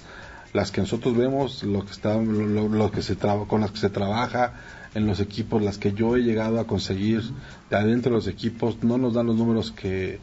Las 0.53 0.71
que 0.71 0.81
nosotros 0.83 1.17
vemos, 1.17 1.65
lo 1.65 1.85
que 1.85 1.91
está, 1.91 2.15
lo- 2.17 2.69
lo 2.69 2.91
que 2.93 3.03
se 3.03 3.17
traba- 3.17 3.49
con 3.49 3.61
las 3.61 3.73
que 3.73 3.79
se 3.79 3.91
trabaja 3.91 4.53
en 4.95 5.07
los 5.07 5.19
equipos, 5.21 5.61
las 5.63 5.79
que 5.79 5.93
yo 5.93 6.17
he 6.17 6.21
llegado 6.21 6.61
a 6.61 6.67
conseguir 6.67 7.23
de 7.71 7.77
adentro 7.77 8.13
de 8.13 8.17
los 8.19 8.29
equipos, 8.29 8.83
no 8.85 8.97
nos 8.97 9.15
dan 9.15 9.27
los 9.27 9.37
números 9.37 9.73
que, 9.73 10.21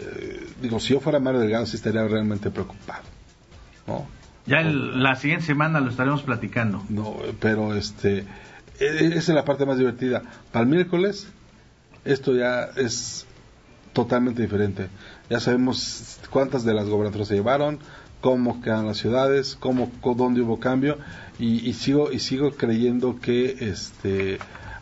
eh, 0.00 0.46
digo, 0.62 0.80
si 0.80 0.94
yo 0.94 1.00
fuera 1.00 1.18
Mario 1.20 1.40
Delgado 1.40 1.66
sí 1.66 1.76
estaría 1.76 2.06
realmente 2.06 2.50
preocupado, 2.50 3.02
¿no? 3.86 4.06
Ya 4.46 4.60
el- 4.60 5.02
la 5.02 5.14
siguiente 5.16 5.44
semana 5.46 5.80
lo 5.80 5.90
estaremos 5.90 6.22
platicando. 6.22 6.82
No, 6.88 7.16
pero 7.40 7.74
este, 7.74 8.20
e- 8.80 9.06
esa 9.08 9.18
es 9.18 9.28
la 9.28 9.44
parte 9.44 9.66
más 9.66 9.78
divertida. 9.78 10.22
Para 10.52 10.62
el 10.64 10.70
miércoles, 10.70 11.28
esto 12.04 12.34
ya 12.34 12.64
es 12.76 13.26
totalmente 13.92 14.40
diferente. 14.42 14.88
Ya 15.28 15.40
sabemos 15.40 16.18
cuántas 16.30 16.64
de 16.64 16.72
las 16.72 16.88
gobernaturas 16.88 17.28
se 17.28 17.34
llevaron, 17.34 17.78
cómo 18.22 18.62
quedan 18.62 18.86
las 18.86 18.96
ciudades, 18.98 19.56
cómo, 19.60 19.90
dónde 20.16 20.40
hubo 20.40 20.58
cambio, 20.58 20.96
y, 21.38 21.68
y 21.68 21.74
sigo 21.74 22.10
y 22.10 22.18
sigo 22.18 22.52
creyendo 22.52 23.20
que 23.20 23.56
este 23.70 24.38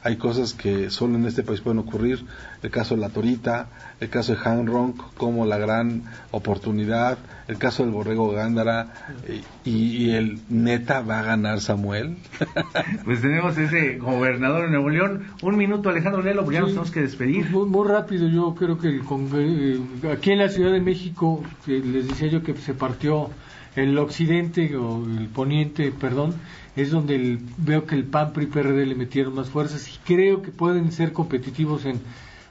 hay 0.07 0.17
cosas 0.17 0.55
que 0.55 0.89
solo 0.89 1.17
en 1.17 1.27
este 1.27 1.43
país 1.43 1.61
pueden 1.61 1.81
ocurrir. 1.81 2.25
El 2.63 2.71
caso 2.71 2.95
de 2.95 3.01
la 3.01 3.09
Torita, 3.09 3.67
el 3.99 4.09
caso 4.09 4.37
de 4.37 4.39
Han 4.45 4.69
Ronk 4.69 5.15
como 5.17 5.45
la 5.47 5.59
gran 5.59 6.05
oportunidad, 6.31 7.19
el 7.49 7.59
caso 7.59 7.83
del 7.83 7.91
Borrego 7.91 8.31
Gándara, 8.31 8.87
y, 9.65 9.73
y 9.73 10.11
el 10.11 10.39
neta 10.49 11.01
va 11.01 11.19
a 11.19 11.23
ganar 11.23 11.61
Samuel. 11.61 12.17
Pues 13.05 13.21
tenemos 13.21 13.59
ese 13.59 13.99
gobernador 13.99 14.67
de 14.67 14.71
Nuevo 14.71 14.91
León. 14.91 15.25
Un 15.43 15.57
minuto, 15.57 15.89
Alejandro 15.89 16.23
Lelo, 16.23 16.43
porque 16.43 16.55
ya 16.55 16.61
nos 16.61 16.71
tenemos 16.71 16.91
que 16.91 17.01
despedir. 17.01 17.51
Muy, 17.51 17.67
muy 17.67 17.89
rápido, 17.89 18.29
yo 18.29 18.55
creo 18.55 18.79
que 18.79 18.89
el 18.89 19.01
eh, 19.01 19.81
aquí 20.13 20.31
en 20.33 20.39
la 20.39 20.49
Ciudad 20.49 20.73
de 20.73 20.81
México, 20.81 21.43
que 21.65 21.79
les 21.81 22.09
decía 22.09 22.29
yo 22.29 22.43
que 22.43 22.55
se 22.55 22.75
partió 22.75 23.31
el 23.75 23.99
occidente 23.99 24.77
o 24.77 25.05
el 25.05 25.29
poniente, 25.29 25.93
perdón, 25.93 26.35
es 26.77 26.91
donde 26.91 27.17
el- 27.17 27.41
veo 27.57 27.87
que 27.87 27.95
el 27.95 28.05
PAN, 28.05 28.33
PRI, 28.33 28.47
PRD 28.47 28.87
le 28.87 28.95
metieron 28.95 29.35
más 29.35 29.49
fuerzas 29.49 29.89
y 29.89 29.99
creo 30.05 30.43
que 30.43 30.51
pueden 30.51 30.93
ser 30.93 31.13
competitivos 31.13 31.85
en 31.87 32.01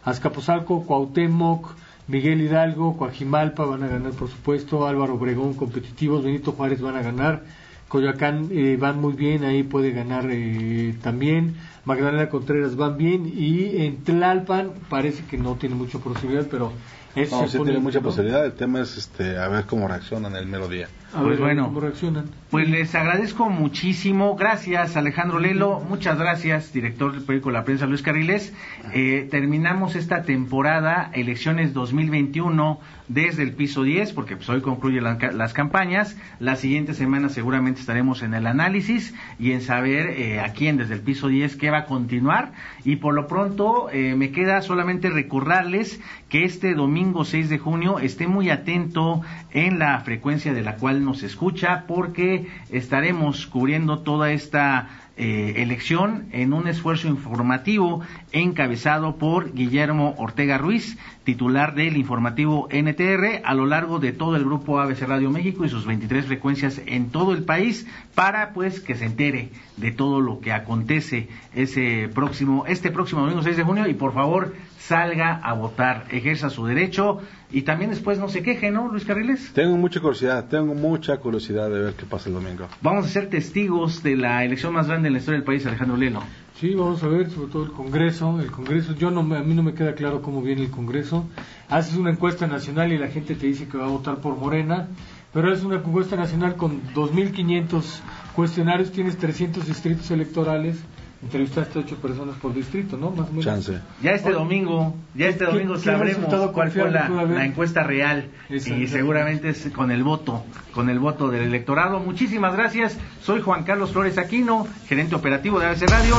Azcapotzalco, 0.03 0.85
Cuauhtémoc, 0.85 1.75
Miguel 2.07 2.41
Hidalgo, 2.41 2.97
Coajimalpa 2.97 3.65
van 3.65 3.83
a 3.83 3.87
ganar 3.87 4.11
por 4.11 4.29
supuesto, 4.29 4.85
Álvaro 4.87 5.15
Obregón 5.15 5.53
competitivos, 5.55 6.23
Benito 6.23 6.51
Juárez 6.51 6.81
van 6.81 6.95
a 6.97 7.01
ganar, 7.01 7.43
Coyoacán 7.87 8.49
eh, 8.51 8.77
van 8.79 8.99
muy 8.99 9.13
bien, 9.13 9.43
ahí 9.43 9.63
puede 9.63 9.91
ganar 9.91 10.25
eh, 10.29 10.95
también. 11.01 11.55
Magdalena 11.85 12.29
Contreras 12.29 12.75
van 12.75 12.97
bien 12.97 13.31
y 13.35 13.83
en 13.85 14.03
Tlalpan 14.03 14.71
parece 14.89 15.23
que 15.25 15.37
no 15.37 15.55
tiene 15.55 15.75
mucha 15.75 15.99
posibilidad, 15.99 16.47
pero 16.49 16.73
eso 17.15 17.37
No, 17.37 17.43
se 17.43 17.51
sí 17.53 17.57
pone- 17.59 17.71
tiene 17.71 17.83
mucha 17.83 17.99
¿no? 17.99 18.05
posibilidad. 18.05 18.43
El 18.45 18.53
tema 18.53 18.81
es 18.81 18.97
este, 18.97 19.37
a 19.37 19.47
ver 19.47 19.65
cómo 19.65 19.87
reaccionan 19.87 20.35
el 20.35 20.47
mero 20.47 20.67
día. 20.67 20.87
A 21.13 21.19
Pues 21.19 21.29
ver 21.29 21.39
bueno. 21.39 21.65
cómo 21.67 21.79
reaccionan. 21.79 22.25
Pues 22.49 22.67
les 22.67 22.93
agradezco 22.93 23.49
muchísimo. 23.49 24.35
Gracias, 24.35 24.97
Alejandro 24.97 25.39
Lelo. 25.39 25.79
Muchas 25.79 26.17
gracias, 26.19 26.73
director 26.73 27.13
del 27.13 27.21
periódico 27.21 27.51
La 27.51 27.63
Prensa, 27.63 27.85
Luis 27.85 28.01
Carriles. 28.01 28.51
Eh, 28.93 29.25
terminamos 29.31 29.95
esta 29.95 30.23
temporada, 30.23 31.09
elecciones 31.13 31.73
2021, 31.73 32.79
desde 33.07 33.43
el 33.43 33.53
piso 33.53 33.83
10, 33.83 34.11
porque 34.13 34.35
pues 34.35 34.49
hoy 34.49 34.59
concluyen 34.61 35.03
la- 35.05 35.17
las 35.31 35.53
campañas. 35.53 36.17
La 36.39 36.55
siguiente 36.57 36.93
semana 36.93 37.29
seguramente 37.29 37.79
estaremos 37.79 38.21
en 38.21 38.33
el 38.33 38.45
análisis 38.47 39.13
y 39.39 39.51
en 39.51 39.61
saber 39.61 40.07
eh, 40.07 40.41
a 40.41 40.51
quién 40.53 40.75
desde 40.75 40.95
el 40.95 41.01
piso 41.01 41.27
10 41.29 41.55
qué 41.55 41.69
va 41.69 41.74
a 41.77 41.85
continuar. 41.85 42.53
Y 42.83 42.97
por 42.97 43.13
lo 43.13 43.27
pronto 43.27 43.89
eh, 43.91 44.15
me 44.15 44.31
queda 44.31 44.61
solamente 44.61 45.09
recordarles 45.09 45.99
que 46.29 46.43
este 46.43 46.73
domingo 46.73 47.25
6 47.25 47.49
de 47.49 47.57
junio 47.57 47.99
esté 47.99 48.27
muy 48.27 48.49
atento 48.49 49.21
en 49.51 49.79
la 49.79 49.99
frecuencia 50.01 50.53
de 50.53 50.61
la 50.61 50.75
cual 50.75 51.03
nos 51.03 51.23
escucha 51.23 51.85
porque 51.87 52.47
estaremos 52.69 53.47
cubriendo 53.47 53.99
toda 53.99 54.31
esta 54.31 55.04
eh, 55.17 55.53
elección 55.57 56.27
en 56.31 56.51
un 56.51 56.67
esfuerzo 56.67 57.07
informativo 57.07 58.01
encabezado 58.33 59.15
por 59.15 59.53
Guillermo 59.53 60.13
Ortega 60.17 60.57
Ruiz, 60.57 60.97
titular 61.23 61.73
del 61.73 61.95
informativo 61.95 62.67
NTR, 62.69 63.41
a 63.43 63.53
lo 63.53 63.65
largo 63.65 63.99
de 63.99 64.11
todo 64.11 64.35
el 64.35 64.43
grupo 64.43 64.79
ABC 64.79 65.03
Radio 65.03 65.29
México 65.29 65.63
y 65.63 65.69
sus 65.69 65.85
23 65.85 66.25
frecuencias 66.25 66.81
en 66.85 67.11
todo 67.11 67.33
el 67.33 67.43
país, 67.43 67.87
para 68.13 68.51
pues 68.51 68.81
que 68.81 68.95
se 68.95 69.05
entere 69.05 69.51
de 69.77 69.91
todo 69.91 70.19
lo 70.19 70.39
que 70.41 70.51
acontece 70.51 71.29
ese 71.53 72.09
próximo, 72.13 72.65
este 72.67 72.91
próximo 72.91 73.21
domingo 73.21 73.41
6 73.41 73.55
de 73.55 73.63
junio. 73.63 73.87
Y 73.87 73.93
por 73.93 74.13
favor 74.13 74.53
salga 74.87 75.35
a 75.43 75.53
votar, 75.53 76.05
ejerza 76.11 76.49
su 76.49 76.65
derecho 76.65 77.19
y 77.51 77.63
también 77.63 77.89
después 77.89 78.19
no 78.19 78.27
se 78.29 78.43
queje, 78.43 78.71
¿no, 78.71 78.87
Luis 78.89 79.05
Carriles? 79.05 79.51
Tengo 79.53 79.75
mucha 79.77 79.99
curiosidad, 79.99 80.47
tengo 80.47 80.73
mucha 80.75 81.17
curiosidad 81.17 81.69
de 81.69 81.79
ver 81.79 81.93
qué 81.93 82.05
pasa 82.05 82.29
el 82.29 82.35
domingo. 82.35 82.67
Vamos 82.81 83.05
a 83.05 83.09
ser 83.09 83.29
testigos 83.29 84.03
de 84.03 84.15
la 84.15 84.43
elección 84.43 84.73
más 84.73 84.87
grande 84.87 85.07
en 85.07 85.13
la 85.13 85.19
historia 85.19 85.39
del 85.39 85.45
país, 85.45 85.65
Alejandro 85.65 85.97
Lelo. 85.97 86.21
Sí, 86.59 86.73
vamos 86.73 87.03
a 87.03 87.07
ver, 87.07 87.29
sobre 87.31 87.51
todo 87.51 87.63
el 87.65 87.71
Congreso. 87.71 88.39
El 88.39 88.51
Congreso, 88.51 88.93
yo 88.95 89.11
no, 89.11 89.23
me- 89.23 89.37
a 89.37 89.43
mí 89.43 89.53
no 89.55 89.63
me 89.63 89.73
queda 89.73 89.93
claro 89.95 90.21
cómo 90.21 90.41
viene 90.41 90.61
el 90.63 90.69
Congreso. 90.71 91.27
Haces 91.69 91.97
una 91.97 92.11
encuesta 92.11 92.47
nacional 92.47 92.93
y 92.93 92.97
la 92.97 93.07
gente 93.07 93.35
te 93.35 93.47
dice 93.47 93.67
que 93.67 93.77
va 93.77 93.85
a 93.85 93.89
votar 93.89 94.17
por 94.17 94.37
Morena, 94.37 94.87
pero 95.33 95.51
es 95.51 95.63
una 95.63 95.77
encuesta 95.77 96.15
nacional 96.15 96.55
con 96.55 96.81
2.500 96.93 97.99
cuestionarios, 98.35 98.91
tienes 98.91 99.17
300 99.17 99.67
distritos 99.67 100.09
electorales, 100.11 100.77
entrevistaste 101.23 101.79
a 101.79 101.81
8 101.81 101.95
personas 101.97 102.35
por 102.37 102.53
distrito, 102.53 102.97
¿no? 102.97 103.11
Más 103.11 103.27
o 103.27 103.31
menos. 103.31 103.45
Chance. 103.45 103.79
Ya 104.01 104.11
este 104.11 104.29
Oye, 104.29 104.37
domingo, 104.37 104.95
ya 105.15 105.27
este 105.27 105.45
¿qué- 105.45 105.51
domingo 105.51 105.77
sabremos 105.79 106.51
cuál 106.51 106.71
fue 106.71 106.91
la, 106.91 107.45
encuesta 107.45 107.83
real 107.83 108.29
y 108.49 108.87
seguramente 108.87 109.49
es 109.49 109.67
con 109.73 109.91
el 109.91 110.03
voto, 110.03 110.43
con 110.73 110.89
el 110.89 110.99
voto 110.99 111.29
del 111.29 111.43
electorado. 111.43 111.99
Muchísimas 111.99 112.55
gracias. 112.55 112.97
Soy 113.23 113.41
Juan 113.41 113.63
Carlos 113.63 113.91
Flores 113.91 114.17
Aquino, 114.17 114.67
gerente 114.87 115.15
operativo 115.15 115.59
de 115.59 115.67
ABC 115.67 115.89
Radio. 115.89 116.15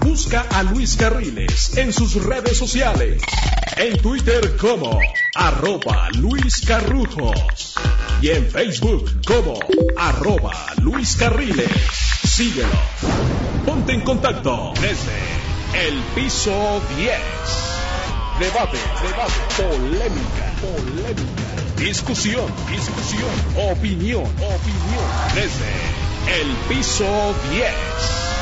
Busca 0.00 0.44
a 0.54 0.62
Luis 0.62 0.96
Carriles 0.96 1.76
en 1.76 1.92
sus 1.92 2.22
redes 2.24 2.56
sociales. 2.58 3.22
En 3.76 3.96
Twitter 4.00 4.56
como 4.60 4.98
arroba 5.34 6.08
Luis 6.18 6.64
Carrujos. 6.66 7.74
Y 8.20 8.28
en 8.30 8.46
Facebook 8.46 9.10
como 9.26 9.58
arroba 9.96 10.52
Luis 10.82 11.16
Carriles. 11.16 12.13
Síguelo. 12.36 12.66
Ponte 13.64 13.92
en 13.92 14.00
contacto 14.00 14.72
desde 14.80 15.86
el 15.86 16.02
piso 16.16 16.82
10. 16.96 17.16
Debate, 18.40 18.76
debate, 19.06 19.34
polémica, 19.56 20.52
polémica. 20.60 21.76
Discusión, 21.76 22.52
discusión, 22.68 23.30
opinión, 23.70 24.24
opinión. 24.24 25.06
Desde 25.36 26.40
el 26.40 26.56
piso 26.68 27.04
10. 27.52 28.33